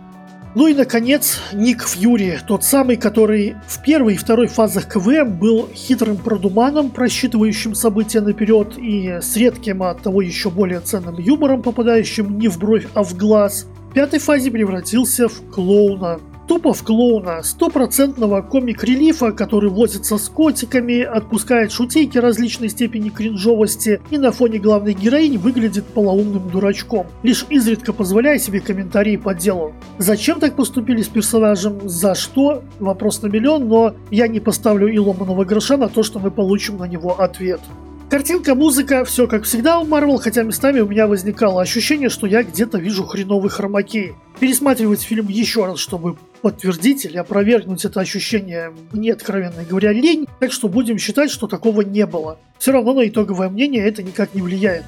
Ну 0.54 0.68
и, 0.68 0.74
наконец, 0.74 1.40
Ник 1.54 1.88
Фьюри, 1.88 2.38
тот 2.46 2.66
самый, 2.66 2.98
который 2.98 3.56
в 3.68 3.82
первой 3.82 4.16
и 4.16 4.18
второй 4.18 4.48
фазах 4.48 4.86
КВМ 4.90 5.40
был 5.40 5.70
хитрым 5.74 6.18
продуманом, 6.18 6.90
просчитывающим 6.90 7.74
события 7.74 8.20
наперед 8.20 8.78
и 8.78 9.20
с 9.22 9.38
редким, 9.38 9.82
а 9.82 9.92
от 9.92 10.02
того 10.02 10.22
еще 10.22 10.50
более 10.50 10.82
ценным 10.82 11.18
юмором, 11.18 11.62
попадающим 11.62 12.38
не 12.38 12.50
в 12.50 12.60
бровь, 12.60 12.86
а 12.94 13.04
в 13.04 13.16
глаз. 13.16 13.66
В 13.90 13.94
пятой 13.94 14.20
фазе 14.20 14.52
превратился 14.52 15.30
в 15.30 15.42
клоуна, 15.52 16.20
тупо 16.52 16.74
в 16.74 16.84
клоуна, 16.84 17.44
стопроцентного 17.44 18.42
комик-релифа, 18.42 19.32
который 19.32 19.70
возится 19.70 20.18
с 20.18 20.28
котиками, 20.28 21.00
отпускает 21.02 21.72
шутейки 21.72 22.18
различной 22.18 22.68
степени 22.68 23.08
кринжовости 23.08 24.02
и 24.10 24.18
на 24.18 24.34
фоне 24.34 24.60
главной 24.60 24.92
героини 24.92 25.38
выглядит 25.38 25.86
полоумным 25.86 26.50
дурачком, 26.50 27.08
лишь 27.24 27.46
изредка 27.48 27.94
позволяя 27.94 28.38
себе 28.38 28.60
комментарии 28.60 29.16
по 29.16 29.34
делу. 29.34 29.72
Зачем 29.98 30.42
так 30.42 30.58
поступили 30.58 31.02
с 31.02 31.08
персонажем? 31.08 31.88
За 31.88 32.16
что? 32.16 32.64
Вопрос 32.82 33.22
на 33.22 33.28
миллион, 33.28 33.70
но 33.70 33.96
я 34.10 34.28
не 34.28 34.42
поставлю 34.42 34.90
и 34.90 34.98
ломаного 35.00 35.46
гроша 35.46 35.78
на 35.78 35.88
то, 35.88 36.04
что 36.04 36.20
мы 36.20 36.32
получим 36.32 36.80
на 36.80 36.84
него 36.84 37.18
ответ. 37.18 37.62
Картинка, 38.10 38.56
музыка, 38.56 39.06
все 39.06 39.26
как 39.26 39.46
всегда 39.46 39.80
у 39.80 39.88
Marvel, 39.88 40.18
хотя 40.18 40.44
местами 40.44 40.82
у 40.82 40.86
меня 40.86 41.08
возникало 41.08 41.62
ощущение, 41.62 42.10
что 42.10 42.28
я 42.28 42.44
где-то 42.44 42.78
вижу 42.78 43.06
хреновый 43.06 43.50
хромакей. 43.50 44.16
Пересматривать 44.42 45.02
фильм 45.02 45.30
еще 45.30 45.66
раз, 45.66 45.80
чтобы 45.80 46.18
подтвердить 46.42 47.06
или 47.06 47.18
опровергнуть 47.18 47.86
это 47.86 48.00
ощущение 48.00 48.74
мне, 48.92 49.14
откровенно 49.14 49.64
говоря, 49.64 49.94
лень, 49.94 50.28
так 50.40 50.52
что 50.52 50.68
будем 50.68 50.98
считать, 50.98 51.32
что 51.32 51.48
такого 51.48 51.82
не 51.82 52.06
было. 52.06 52.40
Все 52.58 52.72
равно 52.72 52.94
на 52.94 53.08
итоговое 53.08 53.50
мнение 53.50 53.88
это 53.88 54.04
никак 54.04 54.34
не 54.34 54.42
влияет. 54.42 54.86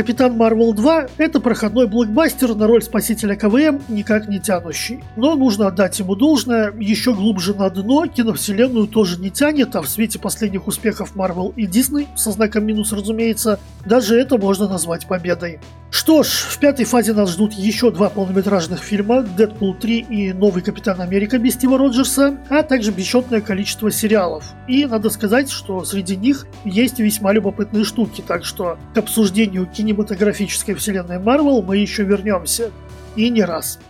Капитан 0.00 0.34
Марвел 0.34 0.72
2– 0.72 1.08
это 1.18 1.40
проходной 1.40 1.86
блокбастер 1.86 2.54
на 2.54 2.66
роль 2.66 2.82
спасителя 2.82 3.36
КВМ, 3.36 3.82
никак 3.90 4.28
не 4.28 4.40
тянущий. 4.40 5.04
Но 5.16 5.34
нужно 5.34 5.66
отдать 5.66 5.98
ему 5.98 6.14
должное, 6.14 6.72
еще 6.72 7.12
глубже 7.12 7.52
на 7.52 7.68
дно 7.68 8.06
киновселенную 8.06 8.86
тоже 8.86 9.20
не 9.20 9.28
тянет, 9.30 9.76
а 9.76 9.82
в 9.82 9.88
свете 9.90 10.18
последних 10.18 10.66
успехов 10.68 11.14
Marvel 11.14 11.52
и 11.54 11.66
Disney, 11.66 12.06
со 12.16 12.30
знаком 12.30 12.64
минус 12.64 12.92
разумеется, 12.92 13.60
даже 13.84 14.18
это 14.18 14.38
можно 14.38 14.70
назвать 14.70 15.06
победой. 15.06 15.60
Что 15.90 16.22
ж, 16.22 16.28
в 16.28 16.58
пятой 16.58 16.84
фазе 16.84 17.12
нас 17.14 17.30
ждут 17.30 17.52
еще 17.52 17.90
два 17.90 18.10
полнометражных 18.10 18.80
фильма 18.80 19.22
«Дэдпул 19.22 19.74
3» 19.74 20.06
и 20.08 20.32
«Новый 20.32 20.62
Капитан 20.62 21.00
Америка» 21.00 21.36
без 21.36 21.54
Стива 21.54 21.78
Роджерса, 21.78 22.38
а 22.48 22.62
также 22.62 22.92
бесчетное 22.92 23.40
количество 23.40 23.90
сериалов. 23.90 24.44
И 24.68 24.86
надо 24.86 25.10
сказать, 25.10 25.50
что 25.50 25.84
среди 25.84 26.16
них 26.16 26.46
есть 26.64 27.00
весьма 27.00 27.32
любопытные 27.32 27.84
штуки, 27.84 28.22
так 28.24 28.44
что 28.44 28.78
к 28.94 28.98
обсуждению 28.98 29.66
кинематографической 29.90 30.74
вселенной 30.76 31.18
Марвел 31.18 31.62
мы 31.62 31.76
еще 31.76 32.04
вернемся. 32.04 32.70
И 33.16 33.28
не 33.28 33.42
раз. 33.42 33.80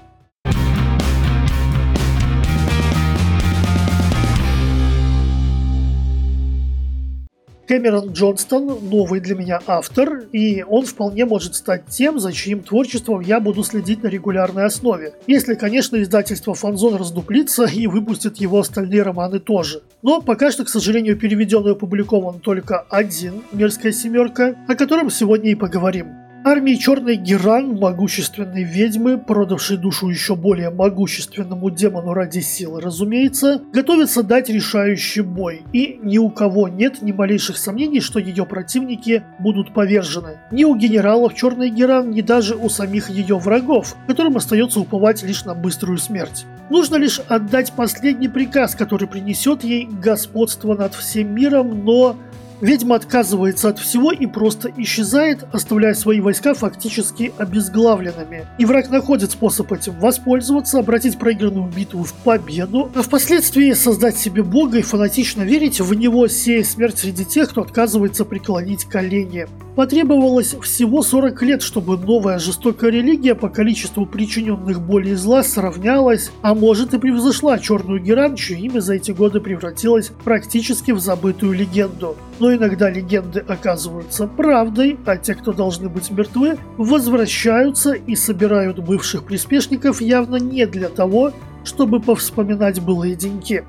Кэмерон 7.71 8.15
Джонстон– 8.15 8.79
новый 8.91 9.21
для 9.21 9.37
меня 9.37 9.61
автор, 9.65 10.25
и 10.33 10.65
он 10.69 10.85
вполне 10.87 11.25
может 11.25 11.55
стать 11.55 11.87
тем, 11.87 12.19
за 12.19 12.33
чьим 12.33 12.65
творчеством 12.65 13.21
я 13.21 13.39
буду 13.39 13.63
следить 13.63 14.03
на 14.03 14.09
регулярной 14.09 14.65
основе. 14.65 15.15
Если, 15.29 15.55
конечно, 15.55 16.03
издательство 16.03 16.55
Фанзон 16.55 16.97
раздуплится 16.97 17.67
и 17.67 17.87
выпустит 17.87 18.39
его 18.39 18.59
остальные 18.59 19.03
романы 19.03 19.39
тоже. 19.39 19.83
Но 20.03 20.21
пока 20.21 20.51
что, 20.51 20.65
к 20.65 20.69
сожалению, 20.69 21.17
переведен 21.17 21.65
и 21.69 21.71
опубликован 21.71 22.41
только 22.41 22.81
один 22.91 23.45
«Мерзкая 23.53 23.93
семерка», 23.93 24.57
о 24.67 24.75
котором 24.75 25.09
сегодня 25.09 25.53
и 25.53 25.55
поговорим. 25.55 26.20
Армии 26.43 26.77
Черной 26.77 27.17
Геран, 27.17 27.77
могущественной 27.79 28.65
ведьмы, 28.65 29.19
продавшей 29.19 29.77
душу 29.77 30.09
еще 30.09 30.37
более 30.37 30.71
могущественному 30.71 31.69
демону 31.69 32.15
ради 32.15 32.39
силы, 32.39 32.81
разумеется, 32.81 33.61
готовится 33.75 34.23
дать 34.23 34.49
решающий 34.49 35.21
бой, 35.21 35.63
и 35.75 36.01
ни 36.03 36.17
у 36.17 36.31
кого 36.31 36.69
нет 36.69 37.03
ни 37.03 37.13
малейших 37.13 37.59
сомнений, 37.59 38.01
что 38.01 38.19
ее 38.19 38.47
противники 38.47 39.23
будут 39.39 39.75
повержены. 39.75 40.41
Ни 40.51 40.65
у 40.65 40.75
генералов 40.77 41.35
Черной 41.35 41.69
Геран, 41.69 42.11
ни 42.11 42.23
даже 42.23 42.57
у 42.57 42.71
самих 42.71 43.11
ее 43.11 43.37
врагов, 43.37 43.95
которым 44.07 44.39
остается 44.39 44.81
уповать 44.81 45.23
лишь 45.23 45.45
на 45.45 45.55
быструю 45.55 45.99
смерть. 45.99 46.47
Нужно 46.71 46.97
лишь 46.97 47.21
отдать 47.29 47.73
последний 47.73 48.29
приказ, 48.29 48.75
который 48.75 49.09
принесет 49.09 49.63
ей 49.63 49.87
господство 49.87 50.75
над 50.75 50.95
всем 50.95 51.35
миром, 51.35 51.85
но 51.85 52.17
Ведьма 52.61 52.97
отказывается 52.97 53.71
от 53.71 53.79
всего 53.79 54.13
и 54.13 54.27
просто 54.27 54.71
исчезает, 54.77 55.47
оставляя 55.53 55.95
свои 55.95 56.21
войска 56.21 56.53
фактически 56.53 57.33
обезглавленными. 57.39 58.47
И 58.59 58.67
враг 58.67 58.91
находит 58.91 59.31
способ 59.31 59.73
этим 59.73 59.99
воспользоваться, 59.99 60.79
обратить 60.79 61.19
проигранную 61.19 61.71
битву 61.73 62.05
в 62.05 62.13
победу, 62.13 62.91
а 62.95 63.03
впоследствии 63.03 63.73
создать 63.73 64.19
себе 64.19 64.43
бога 64.43 64.79
и 64.79 64.83
фанатично 64.83 65.43
верить 65.43 65.81
в 65.81 65.95
него, 65.95 66.29
сея 66.29 66.63
смерть 66.63 66.99
среди 66.99 67.25
тех, 67.25 67.51
кто 67.51 67.63
отказывается 67.63 68.25
преклонить 68.27 68.85
колени. 68.85 69.47
Потребовалось 69.77 70.55
всего 70.63 71.03
40 71.03 71.43
лет, 71.43 71.63
чтобы 71.63 71.97
новая 71.97 72.39
жестокая 72.39 72.91
религия 72.91 73.35
по 73.35 73.49
количеству 73.49 74.05
причиненных 74.05 74.81
боли 74.83 75.11
и 75.11 75.15
зла 75.15 75.43
сравнялась, 75.43 76.33
а 76.43 76.55
может 76.55 76.93
и 76.93 76.99
превзошла 76.99 77.59
черную 77.59 78.01
Геран, 78.03 78.35
чье 78.35 78.59
имя 78.59 78.81
за 78.81 78.95
эти 78.95 79.13
годы 79.13 79.41
превратилось 79.41 80.11
практически 80.25 80.91
в 80.91 80.99
забытую 80.99 81.53
легенду. 81.53 82.17
Но 82.41 82.50
иногда 82.55 82.91
легенды 82.91 83.41
оказываются 83.41 84.27
правдой, 84.27 84.99
а 85.07 85.17
те, 85.17 85.35
кто 85.35 85.53
должны 85.53 85.89
быть 85.89 86.11
мертвы, 86.11 86.59
возвращаются 86.77 87.93
и 87.93 88.15
собирают 88.17 88.79
бывших 88.79 89.25
приспешников 89.25 90.01
явно 90.01 90.37
не 90.37 90.67
для 90.67 90.89
того, 90.89 91.33
чтобы 91.65 92.01
повспоминать 92.01 92.81
былые 92.81 93.17
деньки. 93.17 93.65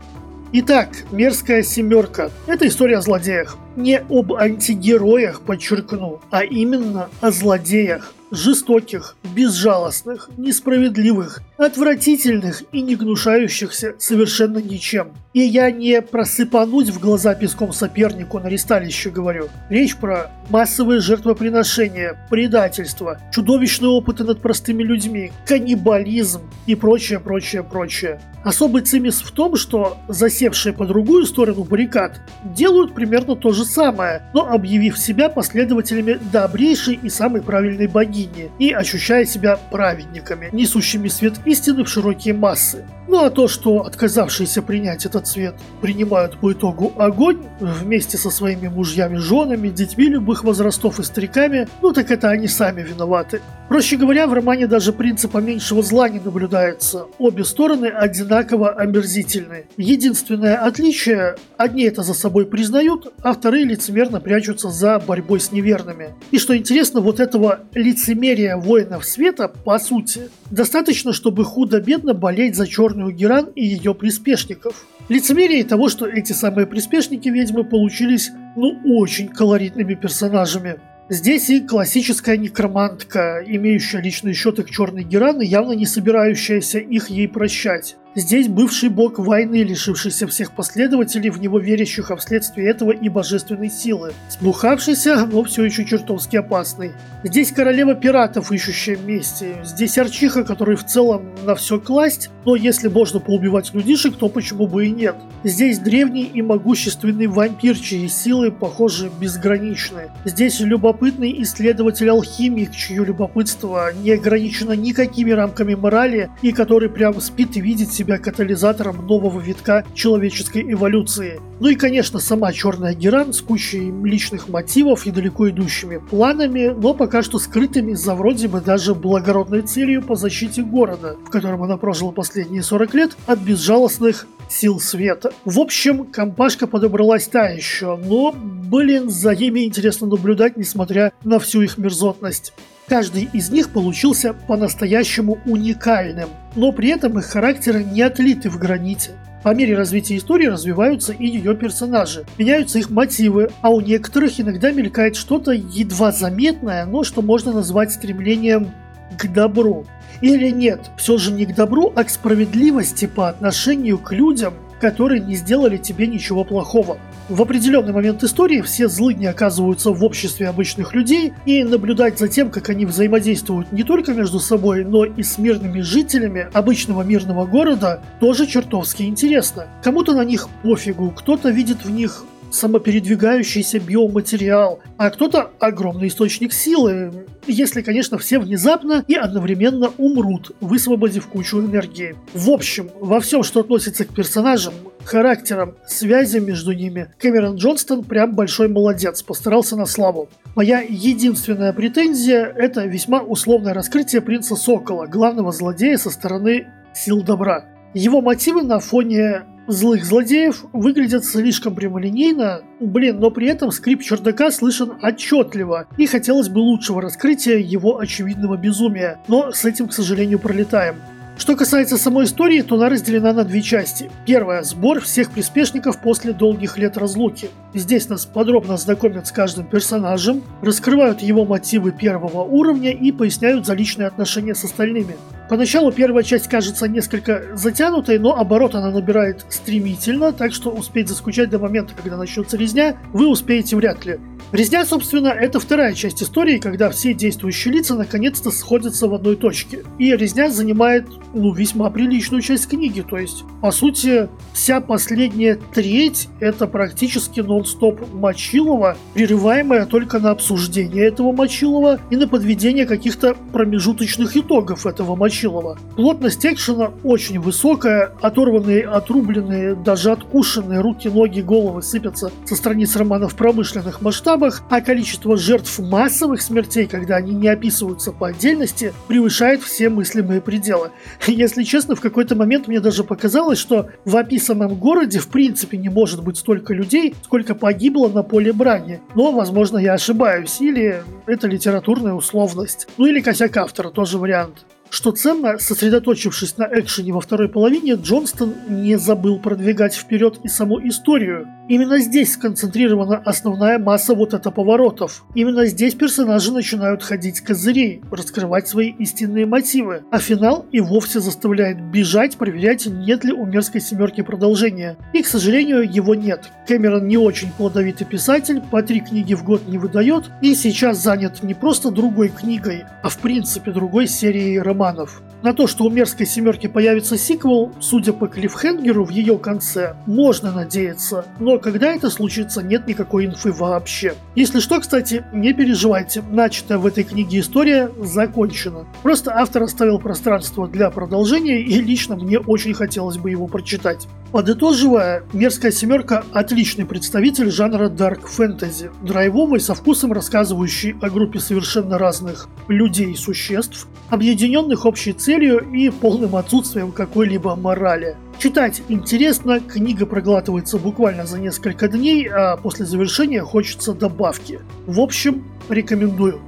Итак, 0.54 0.90
«Мерзкая 1.12 1.64
семерка»— 1.64 2.30
это 2.48 2.68
история 2.68 2.98
о 2.98 3.02
злодеях. 3.02 3.58
Не 3.78 4.00
об 4.00 4.34
антигероях, 4.34 5.42
подчеркну, 5.42 6.20
а 6.30 6.44
именно 6.44 7.08
о 7.22 7.32
злодеях 7.32 8.14
жестоких, 8.32 9.18
безжалостных, 9.36 10.30
несправедливых, 10.38 11.42
отвратительных 11.58 12.64
и 12.72 12.82
не 12.82 12.96
гнушающихся 12.96 13.96
совершенно 14.00 14.58
ничем. 14.58 15.12
И 15.34 15.40
я 15.40 15.72
не 15.72 16.02
просыпануть 16.02 16.90
в 16.90 17.00
глаза 17.00 17.36
песком 17.36 17.72
сопернику 17.72 18.40
на 18.40 18.48
ресталище 18.48 19.10
говорю. 19.10 19.48
Речь 19.70 19.96
про 19.96 20.30
массовые 20.50 21.00
жертвоприношения, 21.00 22.18
предательство, 22.30 23.18
чудовищные 23.32 23.90
опыты 23.90 24.26
над 24.26 24.42
простыми 24.42 24.84
людьми, 24.84 25.32
каннибализм 25.46 26.42
и 26.66 26.76
прочее, 26.76 27.22
прочее, 27.22 27.64
прочее. 27.64 28.20
Особый 28.44 28.82
цимис 28.82 29.22
в 29.22 29.32
том, 29.32 29.56
что 29.56 29.98
засевшие 30.08 30.74
по 30.74 30.86
другую 30.86 31.26
сторону 31.26 31.64
баррикад 31.64 32.20
делают 32.44 32.94
примерно 32.94 33.36
то 33.36 33.54
же 33.54 33.64
самое, 33.64 34.24
но 34.34 34.52
объявив 34.52 34.98
себя 34.98 35.30
последователями 35.30 36.20
добрейшей 36.32 36.96
и 36.96 37.08
самой 37.08 37.42
правильной 37.42 37.88
богини 37.88 38.52
и 38.60 38.72
ощущая 38.72 39.26
себя 39.26 39.58
праведниками, 39.70 40.50
несущими 40.52 41.08
свет 41.08 41.36
истины 41.46 41.84
в 41.84 41.90
широкие 41.90 42.34
массы. 42.34 42.84
Ну 43.08 43.24
а 43.24 43.30
то, 43.30 43.48
что 43.48 43.86
отказавшиеся 43.86 44.62
принять 44.62 45.06
этот 45.06 45.21
этот 45.22 45.60
принимают 45.82 46.38
по 46.38 46.52
итогу 46.52 46.94
огонь 46.98 47.40
вместе 47.60 48.18
со 48.18 48.30
своими 48.30 48.68
мужьями, 48.68 49.18
женами, 49.18 49.70
детьми 49.70 50.06
любых 50.06 50.44
возрастов 50.44 51.00
и 51.00 51.04
стариками, 51.04 51.68
ну 51.82 51.94
так 51.94 52.12
это 52.12 52.30
они 52.30 52.48
сами 52.48 52.82
виноваты. 52.82 53.42
Проще 53.72 53.96
говоря, 53.96 54.28
в 54.28 54.34
романе 54.34 54.68
даже 54.68 54.92
принципа 54.92 55.38
меньшего 55.38 55.82
зла 55.82 56.10
не 56.10 56.20
наблюдается. 56.20 57.06
Обе 57.20 57.46
стороны 57.46 57.86
одинаково 57.86 58.72
омерзительны. 58.72 59.66
Единственное 59.78 60.58
отличие– 60.58 61.38
одни 61.58 61.84
это 61.84 62.04
за 62.04 62.14
собой 62.14 62.46
признают, 62.46 63.14
а 63.24 63.32
вторые 63.32 63.64
лицемерно 63.64 64.20
прячутся 64.20 64.70
за 64.70 65.00
борьбой 65.00 65.40
с 65.40 65.54
неверными. 65.54 66.10
И 66.32 66.38
что 66.38 66.58
интересно, 66.58 67.00
вот 67.00 67.22
этого 67.22 67.62
лицемерия 67.74 68.58
воинов 68.58 69.06
света, 69.06 69.48
по 69.48 69.80
сути, 69.80 70.30
достаточно, 70.50 71.14
чтобы 71.14 71.46
худо-бедно 71.46 72.14
болеть 72.14 72.58
за 72.58 72.68
черную 72.68 73.14
Геран 73.14 73.46
и 73.56 73.66
ее 73.66 73.96
приспешников. 73.96 74.86
Лицемерие 75.12 75.66
того, 75.66 75.90
что 75.90 76.08
эти 76.08 76.32
самые 76.32 76.66
приспешники 76.66 77.28
ведьмы 77.28 77.66
получились, 77.66 78.32
ну, 78.56 78.80
очень 78.86 79.28
колоритными 79.28 79.94
персонажами. 79.94 80.78
Здесь 81.10 81.50
и 81.50 81.60
классическая 81.60 82.38
некромантка, 82.38 83.44
имеющая 83.46 84.00
личные 84.00 84.34
счеты 84.34 84.64
к 84.64 84.70
черной 84.70 85.04
Гераны, 85.04 85.42
явно 85.42 85.74
не 85.74 85.86
собирающаяся 85.86 86.80
их 86.80 87.10
ей 87.10 87.28
прощать. 87.28 87.98
Здесь 88.14 88.50
бывший 88.50 88.90
бог 88.90 89.20
войны, 89.20 89.64
лишившийся 89.64 90.28
всех 90.28 90.52
последователей, 90.52 91.30
в 91.30 91.40
него 91.40 91.60
верящих, 91.60 92.12
а 92.12 92.18
вследствие 92.18 92.70
этого 92.70 92.92
и 92.92 93.08
божественной 93.08 93.70
силы. 93.70 94.12
Сбухавшийся, 94.30 95.26
но 95.32 95.46
все 95.46 95.64
еще 95.64 95.86
чертовски 95.86 96.36
опасный. 96.36 96.92
Здесь 97.24 97.54
королева 97.54 97.96
пиратов, 97.96 98.52
ищущая 98.52 98.98
мести. 98.98 99.56
Здесь 99.64 99.98
Арчиха, 99.98 100.44
который 100.44 100.76
в 100.76 100.86
целом 100.86 101.34
на 101.46 101.56
все 101.56 101.80
класть, 101.80 102.30
но 102.44 102.58
если 102.58 102.90
можно 102.90 103.22
поубивать 103.22 103.74
людишек, 103.74 104.18
то 104.18 104.28
почему 104.28 104.68
бы 104.68 104.88
и 104.88 104.92
нет. 104.92 105.16
Здесь 105.46 105.80
древний 105.80 106.24
и 106.24 106.42
могущественный 106.42 107.28
вампир, 107.28 107.78
чьи 107.78 108.10
силы, 108.10 108.52
похоже, 108.52 109.10
безграничны. 109.22 110.12
Здесь 110.26 110.60
любопытный 110.60 111.42
исследователь-алхимик, 111.44 112.76
чье 112.76 113.06
любопытство 113.06 113.94
не 113.94 114.12
ограничено 114.12 114.74
никакими 114.74 115.32
рамками 115.32 115.76
морали 115.76 116.30
и 116.42 116.52
который 116.52 116.90
прям 116.90 117.22
спит 117.22 117.56
и 117.56 117.62
видит 117.62 117.94
себя 118.02 118.18
катализатором 118.18 119.06
нового 119.06 119.40
витка 119.40 119.86
человеческой 119.94 120.74
эволюции. 120.74 121.40
Ну 121.60 121.68
и, 121.68 121.76
конечно, 121.76 122.20
сама 122.20 122.52
Черная 122.52 122.96
Геран 122.96 123.32
с 123.32 123.42
кучей 123.42 123.92
личных 124.04 124.50
мотивов 124.50 125.06
и 125.06 125.12
далеко 125.12 125.48
идущими 125.50 125.98
планами, 125.98 126.74
но 126.76 126.96
пока 126.96 127.22
что 127.22 127.38
скрытыми 127.38 127.94
за 127.94 128.16
вроде 128.16 128.48
бы 128.48 128.60
даже 128.60 128.96
благородной 128.96 129.62
целью 129.62 130.02
по 130.02 130.16
защите 130.16 130.64
города, 130.64 131.16
в 131.24 131.30
котором 131.30 131.62
она 131.62 131.78
прожила 131.78 132.12
последние 132.12 132.64
40 132.64 132.94
лет 132.96 133.18
от 133.28 133.38
безжалостных 133.38 134.26
сил 134.52 134.80
света. 134.80 135.32
В 135.46 135.60
общем, 135.60 136.06
компашка 136.06 136.68
подобралась 136.68 137.28
та 137.28 137.50
еще, 137.50 137.98
но, 137.98 138.34
блин, 138.34 139.10
за 139.10 139.36
ними 139.36 139.66
интересно 139.66 140.08
наблюдать, 140.08 140.58
несмотря 140.58 141.14
на 141.24 141.40
всю 141.40 141.62
их 141.62 141.78
мерзотность. 141.78 142.54
Каждый 142.88 143.30
из 143.32 143.50
них 143.50 143.70
получился 143.70 144.34
по-настоящему 144.34 145.40
уникальным, 145.46 146.30
но 146.56 146.72
при 146.72 146.90
этом 146.90 147.18
их 147.20 147.26
характеры 147.26 147.84
не 147.84 148.02
отлиты 148.02 148.50
в 148.50 148.58
граните. 148.58 149.12
По 149.44 149.56
мере 149.56 149.76
развития 149.76 150.18
истории 150.18 150.46
развиваются 150.46 151.14
и 151.14 151.26
ее 151.26 151.56
персонажи, 151.56 152.26
меняются 152.38 152.78
их 152.78 152.92
мотивы, 152.92 153.50
а 153.62 153.72
у 153.72 153.82
некоторых 153.82 154.40
иногда 154.40 154.72
мелькает 154.72 155.16
что-то 155.16 155.52
едва 155.52 156.12
заметное, 156.12 156.86
но 156.86 157.04
что 157.04 157.22
можно 157.22 157.52
назвать 157.52 157.92
стремлением 157.92 158.72
к 159.18 159.28
добру. 159.28 159.88
Или 160.22 160.50
нет, 160.52 160.92
все 160.98 161.18
же 161.18 161.32
не 161.32 161.46
к 161.46 161.56
добру, 161.56 161.92
а 161.96 162.04
к 162.04 162.10
справедливости 162.10 163.08
по 163.08 163.30
отношению 163.30 163.98
к 163.98 164.12
людям, 164.12 164.54
которые 164.80 165.22
не 165.22 165.36
сделали 165.36 165.78
тебе 165.78 166.08
ничего 166.08 166.44
плохого. 166.44 166.98
В 167.30 167.42
определенный 167.42 167.94
момент 167.94 168.24
истории 168.24 168.62
все 168.62 168.88
злыдни 168.88 169.26
оказываются 169.26 169.92
в 169.92 170.04
обществе 170.04 170.50
обычных 170.50 170.94
людей, 170.94 171.34
и 171.46 171.64
наблюдать 171.64 172.20
за 172.20 172.28
тем, 172.28 172.50
как 172.50 172.70
они 172.70 172.86
взаимодействуют 172.86 173.72
не 173.72 173.84
только 173.84 174.14
между 174.14 174.40
собой, 174.40 174.84
но 174.84 175.06
и 175.06 175.24
с 175.24 175.38
мирными 175.38 175.82
жителями 175.82 176.50
обычного 176.52 177.04
мирного 177.04 177.46
города, 177.46 178.02
тоже 178.20 178.48
чертовски 178.48 179.04
интересно. 179.04 179.68
Кому-то 179.84 180.14
на 180.14 180.26
них 180.26 180.50
пофигу, 180.64 181.12
кто-то 181.12 181.50
видит 181.50 181.86
в 181.86 181.92
них 181.92 182.26
самопередвигающийся 182.52 183.80
биоматериал, 183.80 184.80
а 184.98 185.10
кто-то 185.10 185.52
огромный 185.60 186.08
источник 186.08 186.54
силы, 186.54 187.26
если, 187.48 187.82
конечно, 187.82 188.18
все 188.18 188.40
внезапно 188.40 189.04
и 189.08 189.16
одновременно 189.16 189.92
умрут, 189.98 190.56
высвободив 190.62 191.28
кучу 191.28 191.60
энергии. 191.60 192.16
В 192.34 192.50
общем, 192.50 192.90
во 193.00 193.20
всем, 193.20 193.44
что 193.44 193.62
относится 193.62 194.06
к 194.06 194.14
персонажам, 194.14 194.74
характерам, 195.04 195.76
связям 195.88 196.46
между 196.46 196.74
ними, 196.74 197.08
Кэмерон 197.18 197.56
Джонстон 197.56 198.04
прям 198.04 198.36
большой 198.36 198.68
молодец, 198.68 199.24
постарался 199.24 199.76
на 199.76 199.86
славу. 199.86 200.30
Моя 200.56 200.82
единственная 200.82 201.74
претензия– 201.74 202.46
это 202.58 202.86
весьма 202.86 203.22
условное 203.22 203.74
раскрытие 203.74 204.22
принца 204.22 204.56
Сокола, 204.56 205.08
главного 205.08 205.52
злодея 205.52 205.98
со 205.98 206.10
стороны 206.10 206.68
сил 206.94 207.24
добра. 207.24 207.66
Его 207.94 208.22
мотивы 208.22 208.64
на 208.64 208.80
фоне 208.80 209.44
злых 209.72 210.06
злодеев 210.06 210.66
выглядят 210.74 211.26
слишком 211.26 211.76
прямолинейно, 211.76 212.62
блин, 212.80 213.20
но 213.20 213.32
при 213.32 213.48
этом 213.48 213.72
скрип 213.72 214.02
чердака 214.02 214.52
слышен 214.52 214.94
отчетливо, 215.02 215.88
и 215.98 216.06
хотелось 216.06 216.50
бы 216.50 216.60
лучшего 216.60 217.02
раскрытия 217.02 217.58
его 217.58 218.00
очевидного 218.00 218.58
безумия, 218.58 219.20
но 219.28 219.52
с 219.52 219.66
этим, 219.66 219.88
к 219.88 219.94
сожалению, 219.94 220.40
пролетаем. 220.40 220.96
Что 221.38 221.56
касается 221.56 221.98
самой 221.98 222.26
истории, 222.26 222.62
то 222.62 222.76
она 222.76 222.90
разделена 222.90 223.34
на 223.34 223.44
две 223.44 223.62
части. 223.62 224.12
Первая– 224.26 224.62
сбор 224.64 225.02
всех 225.02 225.32
приспешников 225.32 226.00
после 226.00 226.34
долгих 226.34 226.78
лет 226.78 226.98
разлуки. 226.98 227.50
Здесь 227.74 228.10
нас 228.10 228.26
подробно 228.26 228.78
знакомят 228.78 229.28
с 229.28 229.32
каждым 229.32 229.66
персонажем, 229.66 230.44
раскрывают 230.62 231.22
его 231.22 231.46
мотивы 231.46 231.92
первого 231.92 232.44
уровня 232.44 232.92
и 232.92 233.12
поясняют 233.12 233.66
за 233.66 233.74
личные 233.74 234.08
отношения 234.08 234.54
с 234.54 234.64
остальными. 234.64 235.16
Поначалу 235.50 235.92
первая 235.92 236.24
часть 236.24 236.48
кажется 236.48 236.88
несколько 236.88 237.44
затянутой, 237.56 238.20
но 238.20 238.38
оборот 238.38 238.74
она 238.76 238.90
набирает 238.90 239.46
стремительно, 239.50 240.32
так 240.32 240.54
что 240.54 240.70
успеть 240.70 241.10
заскучать 241.10 241.50
до 241.50 241.60
момента, 241.60 241.94
когда 241.94 242.16
начнется 242.16 242.56
резня, 242.56 242.96
вы 243.12 243.28
успеете 243.28 243.76
вряд 243.76 244.06
ли. 244.06 244.18
Резня, 244.52 244.86
собственно, 244.86 245.30
это 245.30 245.62
вторая 245.62 245.94
часть 245.94 246.22
истории, 246.22 246.58
когда 246.58 246.90
все 246.90 247.14
действующие 247.14 247.74
лица 247.74 247.96
наконец-то 247.96 248.52
сходятся 248.52 249.08
в 249.08 249.14
одной 249.14 249.38
точке. 249.38 249.86
И 249.98 250.14
резня 250.14 250.50
занимает, 250.50 251.08
ну, 251.34 251.54
весьма 251.54 251.90
приличную 251.90 252.42
часть 252.42 252.68
книги, 252.68 253.00
то 253.00 253.18
есть, 253.18 253.46
по 253.62 253.72
сути, 253.72 254.28
вся 254.52 254.82
последняя 254.82 255.58
треть 255.74 256.28
это 256.42 256.68
практически 256.68 257.40
нон-стоп 257.40 258.02
Мочилова, 258.14 258.98
прерываемая 259.14 259.86
только 259.86 260.20
на 260.20 260.32
обсуждение 260.32 261.06
этого 261.06 261.32
Мочилова 261.32 262.02
и 262.10 262.18
на 262.18 262.28
подведение 262.28 262.86
каких-то 262.86 263.38
промежуточных 263.54 264.36
итогов 264.36 264.86
этого 264.86 265.16
Мочилова. 265.16 265.78
Плотность 265.96 266.46
экшена 266.46 266.92
очень 267.04 267.40
высокая, 267.40 268.12
оторванные, 268.20 268.84
отрубленные, 268.84 269.76
даже 269.76 270.12
откушенные 270.12 270.82
руки, 270.82 271.08
ноги, 271.08 271.40
головы 271.40 271.82
сыпятся 271.82 272.32
со 272.44 272.56
страниц 272.58 272.98
романа 272.98 273.30
в 273.30 273.36
промышленных 273.36 274.02
масштабах, 274.42 274.64
а 274.70 274.82
количество 274.82 275.38
жертв 275.38 275.80
массовых 275.80 276.42
смертей, 276.42 276.88
когда 276.88 277.18
они 277.18 277.34
не 277.34 277.48
описываются 277.48 278.12
по 278.12 278.28
отдельности, 278.28 278.94
превышает 279.08 279.62
все 279.62 279.90
мыслимые 279.90 280.42
пределы. 280.42 280.92
Если 281.28 281.64
честно, 281.64 281.96
в 281.96 282.02
какой-то 282.02 282.36
момент 282.36 282.68
мне 282.68 282.80
даже 282.80 283.04
показалось, 283.04 283.60
что 283.60 283.90
в 284.06 284.18
описанном 284.18 284.76
городе 284.76 285.20
в 285.20 285.28
принципе 285.28 285.78
не 285.78 285.90
может 285.90 286.24
быть 286.24 286.38
столько 286.38 286.74
людей, 286.74 287.16
сколько 287.24 287.56
погибло 287.56 288.10
на 288.10 288.24
поле 288.24 288.52
брани. 288.54 289.02
Но, 289.16 289.32
возможно, 289.32 289.78
я 289.78 289.94
ошибаюсь, 289.94 290.60
или 290.60 291.04
это 291.28 291.48
литературная 291.48 292.14
условность. 292.14 292.88
Ну 292.98 293.06
или 293.06 293.22
косяк 293.22 293.56
автора, 293.58 293.90
тоже 293.90 294.18
вариант. 294.18 294.66
Что 294.92 295.12
ценно, 295.12 295.58
сосредоточившись 295.58 296.58
на 296.58 296.68
экшене 296.70 297.14
во 297.14 297.22
второй 297.22 297.48
половине, 297.48 297.94
Джонстон 297.94 298.54
не 298.68 298.98
забыл 298.98 299.40
продвигать 299.40 299.96
вперед 299.96 300.40
и 300.44 300.50
саму 300.50 300.86
историю. 300.86 301.48
Именно 301.72 302.00
здесь 302.00 302.34
сконцентрирована 302.34 303.22
основная 303.24 303.80
масса 303.80 304.14
вот 304.14 304.34
это 304.34 304.52
поворотов. 304.52 305.24
Именно 305.36 305.68
здесь 305.68 305.96
персонажи 305.96 306.52
начинают 306.52 307.02
ходить 307.02 307.40
козырей, 307.40 308.02
раскрывать 308.12 308.68
свои 308.68 308.90
истинные 308.90 309.46
мотивы, 309.46 310.04
а 310.12 310.20
финал 310.20 310.66
и 310.74 310.82
вовсе 310.82 311.22
заставляет 311.22 311.82
бежать, 311.82 312.36
проверять, 312.36 312.88
нет 312.88 313.24
ли 313.24 313.32
у 313.32 313.46
мерзкой 313.46 313.80
семерки 313.80 314.20
продолжения. 314.20 314.98
И, 315.14 315.22
к 315.22 315.28
сожалению, 315.28 315.90
его 315.90 316.14
нет. 316.14 316.52
Кэмерон 316.68 317.08
не 317.08 317.16
очень 317.16 317.54
плодовитый 317.54 318.06
писатель, 318.06 318.62
по 318.70 318.84
три 318.84 319.00
книги 319.00 319.34
в 319.34 319.46
год 319.46 319.66
не 319.70 319.78
выдает, 319.78 320.30
и 320.42 320.56
сейчас 320.56 320.98
занят 320.98 321.42
не 321.42 321.54
просто 321.54 321.90
другой 321.90 322.28
книгой, 322.28 322.84
а 323.02 323.08
в 323.08 323.18
принципе 323.20 323.72
другой 323.72 324.08
серией 324.08 324.60
романов. 324.60 325.24
На 325.42 325.54
то, 325.54 325.66
что 325.66 325.86
у 325.86 325.90
«Мерзкой 325.90 326.28
семерки» 326.28 326.68
появится 326.68 327.18
сиквел, 327.18 327.72
судя 327.80 328.14
по 328.14 328.28
клиффхенгеру 328.28 329.06
в 329.06 329.10
ее 329.10 329.40
конце, 329.40 329.96
можно 330.06 330.52
надеяться. 330.52 331.26
Но 331.40 331.58
когда 331.62 331.94
это 331.94 332.10
случится, 332.10 332.62
нет 332.62 332.88
никакой 332.88 333.26
инфы 333.26 333.52
вообще. 333.52 334.16
Если 334.36 334.60
что, 334.60 334.80
кстати, 334.80 335.24
не 335.34 335.54
переживайте, 335.54 336.22
начатая 336.30 336.78
в 336.78 336.86
этой 336.86 337.04
книге 337.04 337.40
история 337.40 337.92
закончена. 338.00 338.86
Просто 339.04 339.32
автор 339.36 339.64
оставил 339.64 340.00
пространство 340.00 340.68
для 340.68 340.90
продолжения, 340.90 341.62
и 341.62 341.82
лично 341.82 342.16
мне 342.16 342.40
очень 342.40 342.74
хотелось 342.74 343.18
бы 343.18 343.30
его 343.30 343.48
прочитать. 343.48 344.08
Подытоживая, 344.32 345.24
«Мерзкая 345.34 345.72
семерка»— 345.72 346.24
отличный 346.32 346.86
представитель 346.86 347.52
жанра 347.52 347.90
дарк 347.90 348.28
фэнтези, 348.28 348.90
драйвовый, 349.02 349.60
со 349.60 349.76
вкусом 349.76 350.14
рассказывающий 350.14 350.96
о 351.02 351.10
группе 351.10 351.40
совершенно 351.40 351.98
разных 351.98 352.48
людей 352.68 353.12
и 353.12 353.16
существ, 353.16 353.88
объединенных 354.10 354.86
общей 354.86 355.14
целью 355.14 355.60
и 355.72 355.90
полным 355.90 356.36
отсутствием 356.36 356.92
какой-либо 356.92 357.56
морали. 357.56 358.16
Читать 358.42 358.82
интересно, 358.90 359.60
книга 359.60 360.08
проглатывается 360.08 360.80
буквально 360.80 361.28
за 361.28 361.40
несколько 361.40 361.88
дней, 361.88 362.28
а 362.28 362.58
после 362.58 362.88
завершения 362.88 363.44
хочется 363.44 363.94
добавки. 363.94 364.62
В 364.88 365.00
общем, 365.00 365.44
рекомендую. 365.70 366.42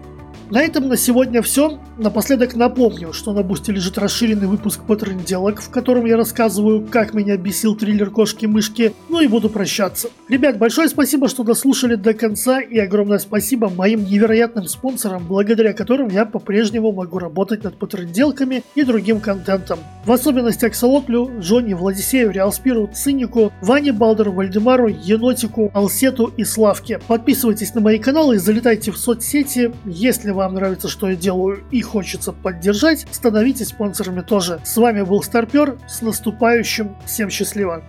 На 0.50 0.62
этом 0.62 0.88
на 0.88 0.98
сегодня 0.98 1.42
все. 1.42 1.80
Напоследок 1.98 2.56
напомню, 2.56 3.14
что 3.14 3.34
на 3.34 3.44
Бусте 3.44 3.72
лежит 3.72 3.98
расширенный 3.98 4.48
выпуск 4.48 4.82
потренделок, 4.84 5.62
в 5.62 5.70
котором 5.70 6.06
я 6.06 6.18
рассказываю, 6.18 6.86
как 6.86 7.14
меня 7.14 7.38
бесил 7.38 7.76
триллер 7.76 8.10
«Кошки-мышки», 8.10 8.94
ну 9.10 9.22
и 9.22 9.28
буду 9.28 9.50
прощаться. 9.50 10.10
Ребят, 10.28 10.58
большое 10.58 10.90
спасибо, 10.90 11.30
что 11.30 11.44
дослушали 11.44 11.96
до 11.96 12.14
конца, 12.14 12.60
и 12.60 12.78
огромное 12.78 13.20
спасибо 13.20 13.70
моим 13.70 14.04
невероятным 14.04 14.68
спонсорам, 14.68 15.26
благодаря 15.28 15.74
которым 15.74 16.10
я 16.10 16.26
по-прежнему 16.26 16.92
могу 16.92 17.20
работать 17.20 17.64
над 17.64 17.78
потренделками 17.78 18.64
и 18.76 18.84
другим 18.84 19.20
контентом. 19.20 19.80
В 20.06 20.12
особенности 20.12 20.66
Аксолотлю, 20.66 21.32
Джонни, 21.40 21.74
Владисею, 21.74 22.32
Реалспиру, 22.32 22.90
Цинику, 22.94 23.54
Ване 23.62 23.94
Балдеру, 23.94 24.34
Вальдемару, 24.34 24.88
Енотику, 24.88 25.72
Алсету 25.74 26.34
и 26.36 26.44
Славке. 26.44 27.00
Подписывайтесь 27.08 27.74
на 27.74 27.82
мои 27.82 28.00
каналы 28.00 28.36
и 28.36 28.40
залетайте 28.40 28.92
в 28.92 28.98
соцсети, 28.98 29.72
если 29.86 30.33
вам 30.34 30.56
нравится, 30.56 30.88
что 30.88 31.10
я 31.10 31.16
делаю 31.16 31.64
и 31.72 31.82
хочется 31.82 32.32
поддержать, 32.32 33.08
становитесь 33.12 33.70
спонсорами 33.70 34.22
тоже. 34.22 34.60
С 34.64 34.78
вами 34.78 35.02
был 35.02 35.24
Старпер, 35.24 35.78
с 35.88 36.02
наступающим, 36.02 36.96
всем 37.06 37.30
счастливо! 37.30 37.84